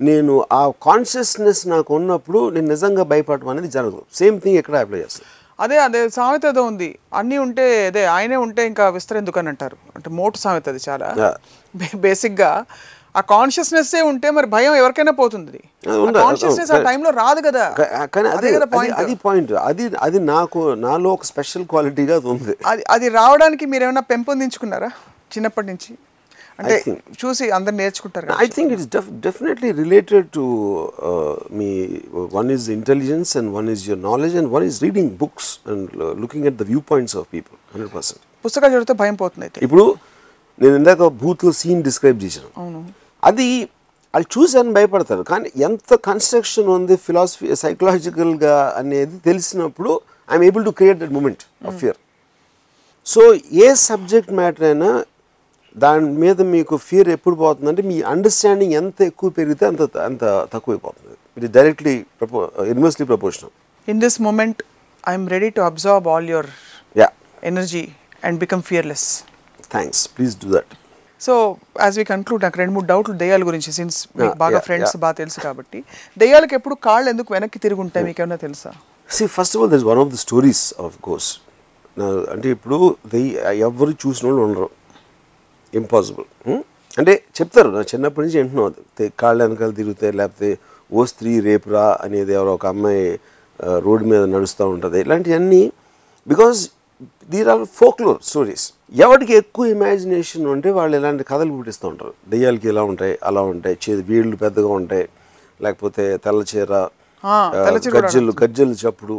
[0.00, 4.02] నేను ఆ కాన్షియస్నెస్ నాకు ఉన్నప్పుడు నేను నిజంగా భయపడటం అనేది జరగదు.
[4.14, 5.28] సేమ్ థింగ్ ఎక్కడ అప్లై చేస్తాను
[5.62, 6.98] అదే అదే సామెత ఏదో ఉంది.
[7.14, 9.76] అన్నీ ఉంటే అదే ఆయనే ఉంటే ఇంకా విస్తరెందుకు అని అంటారు.
[9.96, 11.34] అంటే మోటు సామెత అది చాలా.
[11.96, 12.64] బేసిక్గా
[13.16, 15.60] ఆ కాన్షియస్నెస్ ఉంటే మరి భయం ఎవరికైనా పోతుంది.
[16.12, 16.82] కాన్షియస్నెస్ ఆ.
[16.82, 17.64] టైంలో రాదు కదా.
[18.14, 22.56] కానీ అదే కదా అది- పాయింట్ అది పాయింట్ అది అది నాకు నాలో ఒక స్పెషల్ క్వాలిటీగా ఉంది.
[22.66, 24.86] అది అది రావడానికి మీరు ఏమైనా పెంపొందించుకున్నారా
[25.32, 25.98] చిన్నప్పటి నుంచి?
[26.58, 26.84] అంటే
[27.24, 28.28] చూసి అందరు నేర్చుకుంటారు.
[28.38, 28.88] I think it's
[29.20, 30.44] definitely related to
[31.52, 31.68] me
[32.32, 35.90] one is intelligence and one is your knowledge and one is reading books and
[36.20, 39.94] looking at the viewpoints of people hundred percent పుస్తకాలు చదివితే భయం పోతుంది ఇప్పుడు
[40.62, 42.84] నేను ఇందాక బూత్లో సీన్ డిస్క్రైబ్ చేశాను.
[43.30, 43.48] అది
[44.14, 45.22] వాళ్ళు చూసాను భయపడతారు.
[45.30, 49.90] కానీ ఎంత కన్స్ట్రక్షన్ ఉంది ఫిలాసఫీ సైకలాజికల్గా అనేది తెలిసినప్పుడు
[50.28, 51.98] I'm able to create that moment of fear
[53.06, 53.22] so
[53.64, 54.90] a subject matter అయినా
[55.76, 60.22] దాని మీద మీకు ఫియర్ ఎప్పుడు పోతుందంటే మీ అండర్స్టాండింగ్ ఎంత ఎక్కువ పెరిగితే అంత అంత
[60.54, 61.14] తక్కువైపోతుంది.
[61.36, 62.40] It directly propo
[62.74, 63.52] inversely proportional
[63.88, 64.60] in this moment
[65.04, 66.50] I'm ready to observe all your
[67.02, 67.08] yeah
[67.52, 67.84] energy
[68.28, 69.06] and become fearless
[69.76, 70.72] thanks please do that
[71.20, 71.32] so
[71.84, 74.94] as we conclude నాకు రెండు మూడు డౌట్లు దెయ్యాల గురించి సిన్స్ మీకు బాగా ఫ్రెండ్స్.
[75.04, 75.78] బాగా తెలుసు కాబట్టి.
[76.22, 78.72] దెయ్యాలకు ఎప్పుడు కాళ్ళు ఎందుకు వెనక్కి తిరిగి ఉంటాయి మీకు ఏమైనా తెలుసా?
[79.08, 81.32] See, first of all, there's one of the stories of ghosts.
[81.98, 82.76] నా అంటే ఇప్పుడు
[83.12, 84.68] దెయ్య ఎవరు చూసిన వాళ్ళు ఉండరు
[85.72, 86.26] ఇంపాసిబుల్
[87.00, 88.74] అంటే చెప్తారు నా చిన్నప్పటి నుంచి వింటున్నాం
[89.22, 90.50] కాళ్ళ వెనకాల తిరుగుతాయి లేకపోతే
[90.90, 93.04] ఓ స్త్రీ రేపురా అనేది ఎవరో ఒక అమ్మాయి
[93.86, 94.98] రోడ్డు మీద నడుస్తూ ఉంటుంది.
[95.04, 95.62] ఇలాంటివన్నీ
[96.32, 96.60] because
[97.34, 102.12] there are folklore stories ఎవరికి ఎక్కువ ఇమాజినేషన్ ఉంటే వాళ్ళు ఇలాంటి కథలు పుట్టిస్తూ ఉంటారు.
[102.28, 105.06] దెయ్యాలకి ఇలా ఉంటాయి అలా ఉంటాయి చే వీళ్ళు పెద్దగా ఉంటాయి
[105.60, 106.88] లేకపోతే తెల్ల చీర ఆ,
[107.24, 109.16] ఆ, తెల్ల చీర కూడా గజ్జలు గజ్జలు చప్పుడు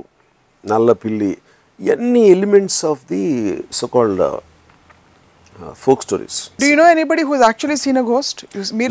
[0.63, 1.31] నల్ల పిల్లి
[1.79, 3.23] ఇవన్నీ elements of the
[3.73, 4.23] so called
[5.77, 8.39] folk stories do you know anybody who's actually seen a ghost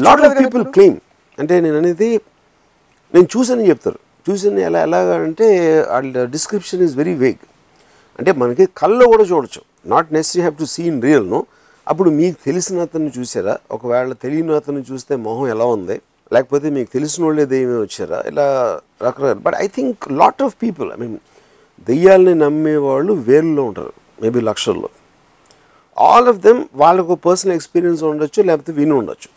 [0.07, 0.65] lot of people?
[0.75, 0.99] Claim
[1.39, 2.11] అంటే నేను అనేది
[3.15, 3.99] నేను చూసానని చెప్తారు.
[4.27, 5.49] చూసాను ఎలా ఎలాగా అంటే
[5.91, 7.43] వాళ్ళ డిస్క్రిప్షన్ ఈజ్ వెరీ వేగ్
[8.19, 9.61] అంటే మనకి కళ్ళు కూడా చూడొచ్చు.
[9.95, 11.41] Not necessary have to see in real no
[11.91, 13.55] అప్పుడు మీకు తెలిసిన అతన్ని చూసారా?
[13.77, 15.97] ఒకవేళ తెలియని అతన్ని చూస్తే మొహం ఎలా ఉంది?
[16.35, 18.19] లేకపోతే మీకు తెలిసిన వాళ్ళే దెయ్యమే వచ్చారా?
[18.31, 18.47] ఇలా
[19.07, 19.33] రకరకాల.
[19.47, 21.19] But I think lot of people I mean
[21.91, 24.91] దెయ్యాలని నమ్మేవాళ్ళు వేరులో ఉంటారు మేబీ లక్షల్లో.
[26.07, 29.31] ఆల్ ఆఫ్ దెమ్ వాళ్ళకు పర్సనల్ ఎక్స్పీరియన్స్ ఉండొచ్చు లేకపోతే విని ఉండొచ్చు.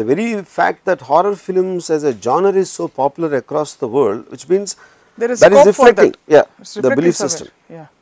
[0.00, 4.22] The very fact that horror films as a genre is so popular across the world,
[4.32, 4.70] which means
[5.20, 6.14] There is that is scope for reflecting,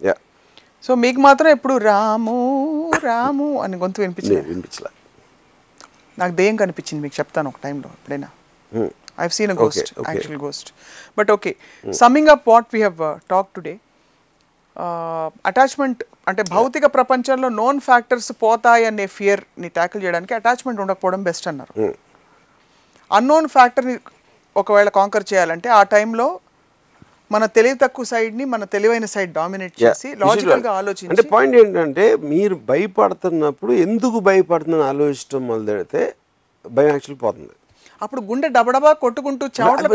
[0.09, 0.19] that.
[0.85, 2.37] So మీకు మాత్రం ఎప్పుడు రాము
[3.09, 4.91] రాము అని గొంతు వినిపించింది నేను వినిపించలే.
[6.21, 8.29] నాకు దెయ్యం కనిపించింది మీకు చెప్తాను ఒక టైంలో ఎప్పుడైనా?
[8.73, 8.91] Hmm.
[9.25, 9.91] I've seen a ghost.
[10.11, 10.69] Actual ghost
[11.19, 11.53] but okay
[12.03, 13.01] summing up what we have
[13.33, 13.75] talk today
[15.51, 21.75] attachment అంటే భౌతిక ప్రపంచంలో నోన్ ఫ్యాక్టర్స్ పోతాయి అనే ఫియర్ని ట్యాకిల్ చేయడానికి అటాచ్మెంట్ ఉండకపోవడం బెస్ట్ అన్నారు.
[21.81, 21.95] Hmm.
[23.11, 23.97] అన్నోన్ ఫ్యాక్టర్ని
[24.57, 26.27] ఒకవేళ కాంకర్ చేయాలంటే ఆ టైంలో
[27.31, 29.75] మన తెలివి తక్కువ సైడ్ని మన తెలివైన సైడ్ డామినేట్.
[29.83, 30.57] చేసి లాజికల్గా run.
[30.57, 36.03] అంటే ఆలోచించి పాయింట్ ఏంటంటే మీరు భయపడుతున్నప్పుడు ఎందుకు భయపడుతుందని ఆలోచించడం మొదలెడితే
[36.65, 37.55] భయం యాక్చువల్ పోతుంది.
[38.03, 39.45] అప్పుడు గుండె డబడబా కొట్టుకుంటూ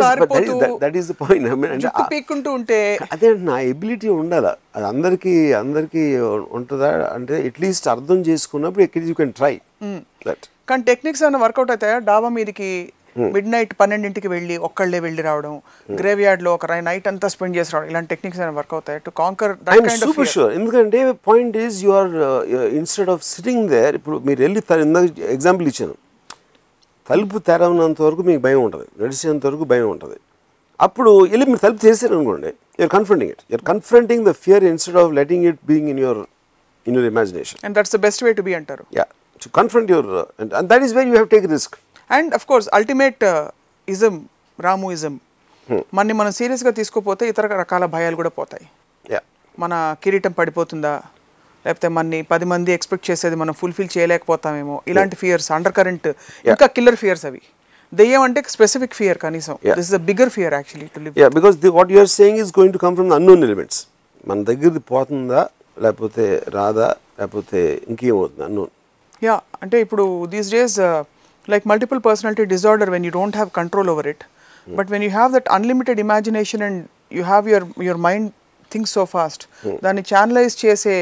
[0.02, 2.80] కారిపోతూ దట్ ఈస్ ద పాయింట్ పీక్కుంటూ ఉంటే
[3.12, 4.52] అదే నా ఎబిలిటీ ఉండాలా.
[4.76, 6.04] అది అందరికీ అందరికీ
[6.58, 6.92] ఉంటుందా?
[7.14, 9.54] అంటే అట్లీస్ట్ అర్థం చేసుకున్నప్పుడు యూ కెన్ ట్రై
[10.70, 11.98] కానీ టెక్నిక్స్ ఏమైనా వర్కౌట్ అవుతాయా?
[12.10, 12.70] డాబా మీదకి
[13.36, 15.54] మిడ్ నైట్ పన్నెండింటికి వెళ్ళి ఒక్కళ్ళే వెళ్ళి రావడం
[15.90, 19.00] గ్రేవ్ యార్డ్లో ఒక నైట్ అంతా స్పెండ్ చేసి రావడం ఇలాంటి టెక్నిక్స్ ఏమైనా వర్క్ అవుతాయి?
[19.06, 19.54] టు కాంకర్
[20.06, 21.00] సూపర్ షూర్ ఎందుకంటే
[21.30, 22.12] point is you are
[22.82, 25.06] instead of sitting there ఇప్పుడు మీరు వెళ్ళి ఇందాక
[25.38, 25.96] ఎగ్జాంపుల్ ఇచ్చాను.
[27.08, 30.18] తలుపు తెరవనంత వరకు మీకు భయం ఉంటుంది నడిచేంత వరకు భయం ఉంటుంది.
[30.80, 32.50] అప్పుడు వెళ్ళి మీరు తలుపు చేశారు అనుకోండి
[32.80, 36.22] you're confronting it you're confronting the fear instead of letting it being in your
[36.86, 39.06] in your imagination and that's the best way to be అంటారు yeah
[39.42, 40.10] to confront your
[40.42, 41.78] and that is where you have take risk
[42.10, 43.24] and of course ultimate
[43.88, 44.16] ism
[44.60, 45.16] Ramu ism
[45.98, 48.66] మనని మనం సీరియస్గా తీసుకోపోతే ఇతర రకాల భయాలు కూడా పోతాయి.
[49.14, 49.22] Yeah
[49.64, 50.94] మన కిరీటం పడిపోతుందా?
[51.66, 54.76] లేకపోతే మనని పది మంది ఎక్స్పెక్ట్ చేసేది మనం ఫుల్ఫిల్ చేయలేకపోతామేమో?
[54.92, 56.08] ఇలాంటి ఫియర్స్ అండర్ కరెంట్
[56.52, 57.42] ఇంకా కిల్లర్ ఫియర్స్ అవి.
[57.94, 59.56] దెయ్యం అంటే స్పెసిఫిక్ ఫియర్ కనీసం.
[59.78, 62.76] This is a bigger fear actually to live because the what you're saying is going
[62.78, 63.82] to come from the unknown elements
[64.30, 65.42] మన దగ్గరది పోతుందా?
[65.84, 66.26] లేకపోతే
[66.58, 66.88] రాదా?
[67.20, 68.72] లేకపోతే ఇంకేమవుతుంది అన్నోన్
[69.22, 70.80] యా అంటే ఇప్పుడు these days
[71.48, 74.24] like multiple personality disorder when you don't have control over it
[74.68, 76.80] but when you have that unlimited imagination and
[77.18, 78.28] you have your your mind
[78.72, 79.44] think so fast
[79.86, 80.96] దాన్ని channelise చేసే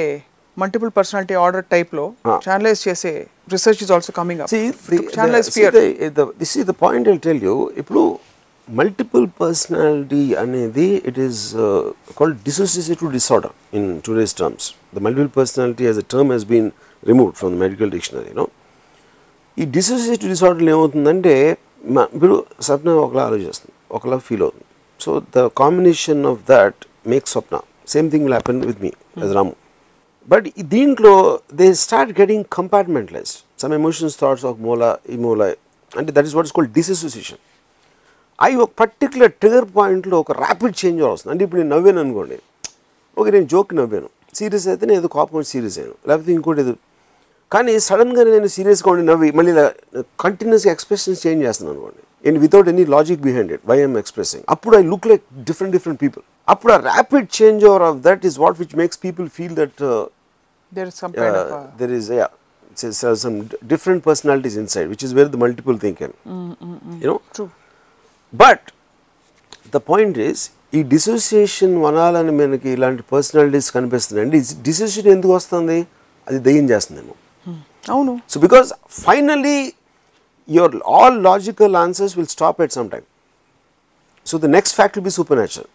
[0.58, 2.38] multiple personality order టైప్లో Ah.
[2.46, 3.14] Channelise చేసే
[3.54, 6.66] research is also coming up See, the, channelise the, see fear the, the, this is
[6.66, 7.56] the point I'll tell you.
[7.82, 8.04] ఇప్పుడు
[8.68, 11.40] multiple personality అనేది it is
[12.20, 16.70] called dissociative disorder in today's terms the multiple personality as a term has been
[17.04, 18.46] removed from the medical dictionary no
[19.60, 24.66] ఈ dissociative disorder ఏమవుతుందంటే మ- ఇప్పుడు స్వప్న ఒకలా ఆలోచిస్తుంది ఒకలా feel అవుతుంది.
[25.02, 26.76] So the combination of that
[27.08, 27.60] make Swapna.
[27.88, 29.56] Same thing will happen with me as Ramu
[30.30, 35.54] but దీంట్లో they start getting compartmentalised some emotions thoughts ఒక మూల ఈ మూల
[35.98, 37.38] అంటే that is what is called dissociation
[38.42, 41.32] అవి ఒక పర్టికులర్ ట్రిగర్ పాయింట్లో ఒక ర్యాపిడ్ చేంజ్ వస్తుంది.
[41.34, 42.40] అంటే ఇప్పుడు నేను నవ్వాను అనుకోండి.
[43.18, 44.10] ఓకే నేను జోక్ నవ్వాను.
[44.36, 46.10] సీరియస్ అయితే నేను ఏదో కోపం సీరియస్ అయ్యాను.
[46.10, 46.74] లేకపోతే ఇంకోటి ఏదో
[47.54, 49.66] కానీ సడన్గా నేను సీరియస్గా ఉండి నవ్వి మళ్ళీ ఇలా
[50.26, 52.02] కంటిన్యూస్గా ఎక్స్ప్రెషన్స్ చేంజ్ చేస్తున్నాను అనుకోండి.
[52.28, 56.00] And without any logic behind it why I'm expressing అప్పుడు I look like different different
[56.06, 56.24] people
[56.54, 59.82] అప్పుడు ఆ rapid change over of that is what which makes people feel that
[60.78, 61.00] there is
[63.26, 63.38] some
[64.64, 66.12] inside which is where the multiple thing can
[67.02, 67.20] you know?
[67.36, 67.46] True
[68.34, 68.62] but
[69.76, 70.38] the point is
[70.78, 74.38] ఈ dissociation వనాలని మనకి ఇలాంటి personalities కనిపిస్తున్నాయి అంటే
[74.68, 75.78] dissociation ఎందుకు వస్తుంది?
[76.28, 77.14] అది దయ్యం చేస్తుందేమో.
[77.84, 78.70] అవును so because
[79.04, 79.58] finally
[80.50, 83.08] your all logical answers will stop at some time
[84.26, 85.70] so the next fact will be supernatural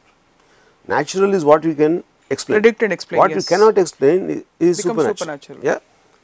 [0.88, 1.94] natural is what you can
[2.30, 2.56] explain.
[2.56, 3.46] Predict and explain, what you yes.
[3.52, 5.16] cannot explain i- is Becomes supernatural.
[5.16, 5.58] supernatural.
[5.68, 5.78] yeah.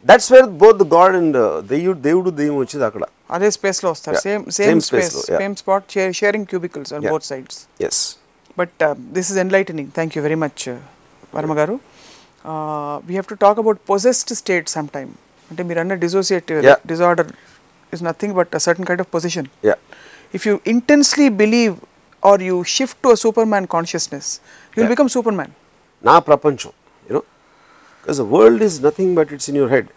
[0.06, 3.04] That's where both the god and uh, దెయ్యుడు దేవుడు దెయ్యం వచ్చేది అక్కడ
[3.36, 4.24] అదే స్పేస్లో వస్తారు Yeah.
[4.26, 5.40] Same Same same space స్పేస్లో, yeah.
[5.42, 5.86] Same spot
[6.20, 7.14] sharing cubicles on Yeah.
[7.14, 7.58] Both sides
[7.88, 8.00] yes
[8.56, 8.82] but
[9.16, 10.64] this is enlightening thank you very much
[11.36, 11.76] Varma garu
[13.06, 15.12] we have to talk about possessed state some time
[15.50, 16.78] అంటే మీరు అన్న dissociate Yeah.
[16.92, 17.30] Disorder
[17.92, 19.48] is nothing but a certain kind of position
[20.38, 21.74] if you intensely believe
[22.22, 23.18] or you shift to a
[23.52, 24.28] superman consciousness
[24.74, 25.52] you will become superman
[26.04, 26.72] నా ప్రపంచం
[27.02, 27.22] you know
[27.98, 29.90] because the world is nothing but it's in your head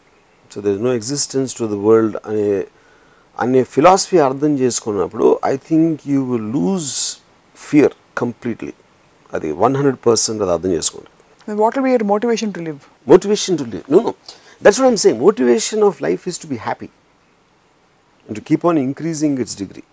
[0.51, 2.47] so there is no existence to the world అనే
[3.39, 6.91] అనే philosophy అర్థం చేసుకున్నప్పుడు I think you will lose
[7.57, 8.73] fear completely
[9.33, 11.09] అది one hundred percent అది అర్థం చేసుకోండి.
[11.47, 13.85] What will be your motivation to live motivation to live.
[13.93, 13.99] No,
[14.61, 14.63] no.
[14.63, 15.19] That's what I'm saying.
[15.19, 16.89] Motivation of life is to be happy
[18.27, 19.83] and to keep on increasing its degree.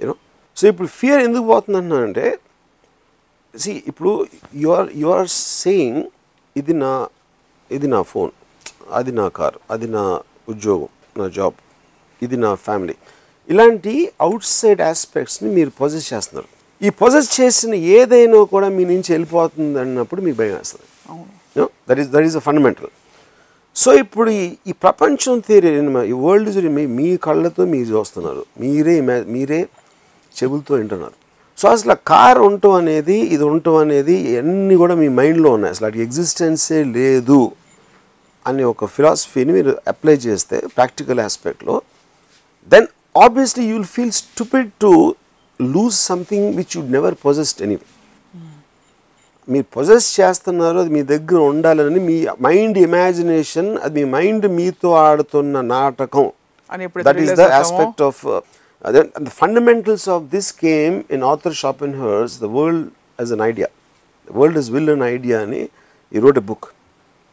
[0.00, 0.18] You know?
[0.56, 2.24] So ఇప్పుడు fear ఎందుకు పోతుంది అంటే
[3.54, 4.12] see ఇప్పుడు
[4.54, 5.28] you are you are
[5.62, 6.00] saying
[6.56, 6.90] ఇది నా
[7.70, 8.32] ఇది నా phone
[8.98, 10.02] అది నా కార్ అది నా
[10.48, 11.56] ఉద్యోగం నా జాబ్
[12.22, 12.96] ఇది నా ఫ్యామిలీ
[13.48, 13.94] ఇలాంటి
[14.26, 16.48] అవుట్ సైడ్ ఆస్పెక్ట్స్ని మీరు పొజెస్ చేస్తున్నారు
[16.80, 20.86] ఈ పొజెస్ చేసిన ఏదైనా కూడా మీ నుంచి వెళ్ళిపోతుంది అన్నప్పుడు మీకు భయం వేస్తుంది
[21.90, 22.90] that is that is a fundamental
[23.80, 24.30] so ఇప్పుడు
[24.70, 25.70] ఈ ప్రపంచం థియరీ
[26.12, 28.42] ఈ వరల్డ్ మీ మీ కళ్ళతో మీరు చూస్తున్నారు.
[28.60, 28.94] మీరే
[29.34, 29.60] మీరే
[30.34, 31.16] చెబులతో వింటున్నారు.
[31.58, 35.72] సో అసలు కార్ ఉండటం అనేది ఇది ఉండటం అనేది అన్నీ కూడా మీ మైండ్లో ఉన్నాయి.
[35.74, 37.52] అసలు అటు ఎగ్జిస్టెన్సే లేదు
[38.46, 41.76] అనే ఒక ఫిలాసఫీని మీరు అప్లై చేస్తే practical ఆస్పెక్ట్లో
[42.72, 42.86] then
[43.24, 44.92] obviously you will feel stupid to
[45.62, 47.86] lose something which you'd never possessed anyway
[49.52, 55.60] మీరు పొజెస్ చేస్తున్నారు అది మీ దగ్గర ఉండాలని మీ మైండ్ ఇమాజినేషన్ అది మీ మైండ్ మీతో ఆడుతున్న
[55.74, 56.26] నాటకం.
[57.06, 58.20] That is the aspect of
[59.24, 61.56] the fundamentals of this came in Arthur
[62.02, 62.84] Schopenhauer's the world
[63.20, 63.68] as an idea
[64.28, 65.62] the world is will an idea అని
[66.12, 66.68] ఈ wrote a book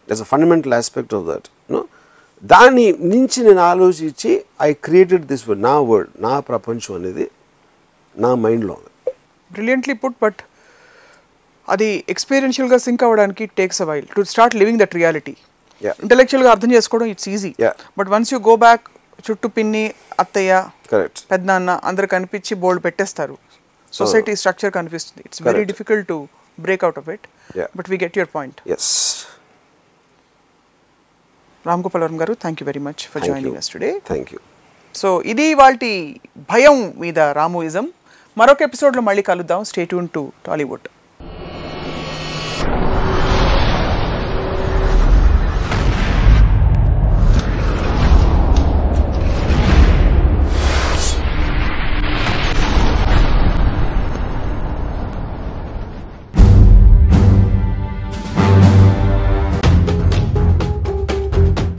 [0.07, 1.81] thus a fundamental aspect of that no
[2.43, 4.31] దాని నుంచి నేను ఆలోచించి
[4.69, 7.25] I created this world నా world నా ప్రపంచం అనేది
[8.15, 8.91] నా మైండ్లో ఉంది.
[9.51, 10.41] బ్రిలియంట్లీ పుట్ బట్
[11.73, 15.35] అది ఎక్స్పీరియన్షియల్గా సింక్ అవ్వడానికి takes a while to start living that reality.
[16.03, 17.51] ఇంటలెక్చువల్గా అర్థం చేసుకోవడం it's easy.
[17.99, 18.85] But once you go back
[19.27, 19.83] చుట్టూ పిన్ని
[20.23, 20.53] అత్తయ్య
[20.91, 23.35] కరెక్ట్ పెద్దనాన్న అందరు కనిపించి బోల్డ్ పెట్టేస్తారు.
[23.99, 25.23] సొసైటీ స్ట్రక్చర్ కనిపిస్తుంది.
[25.27, 25.63] It's very.
[25.71, 26.17] Difficult to
[26.65, 27.25] break out of it.
[27.77, 28.59] But we get your point
[31.69, 34.39] Ram Gopal Varma garu thank you very much for joining us today thank you
[34.95, 35.93] so ఇది వాటి
[36.51, 37.85] భయం మీద రామోయిజం.
[38.39, 39.61] మరొక ఎపిసోడ్లో మళ్ళీ కలుద్దాం.
[39.69, 40.85] స్టే ట్యూన్ టు టాలీవుడ్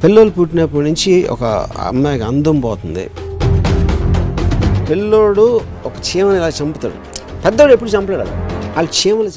[0.06, 1.44] పిల్లలు పుట్టినప్పటి నుంచి ఒక
[1.86, 3.04] అమ్మాయికి అందం పోతుంది.
[4.90, 6.94] పిల్లోడు ఒక చీమని ఇలా చంపుతాడు.
[7.44, 8.22] పెద్దోడు ఎప్పుడు చంపలేడు
[8.76, 9.28] వాళ్ళు చీమలు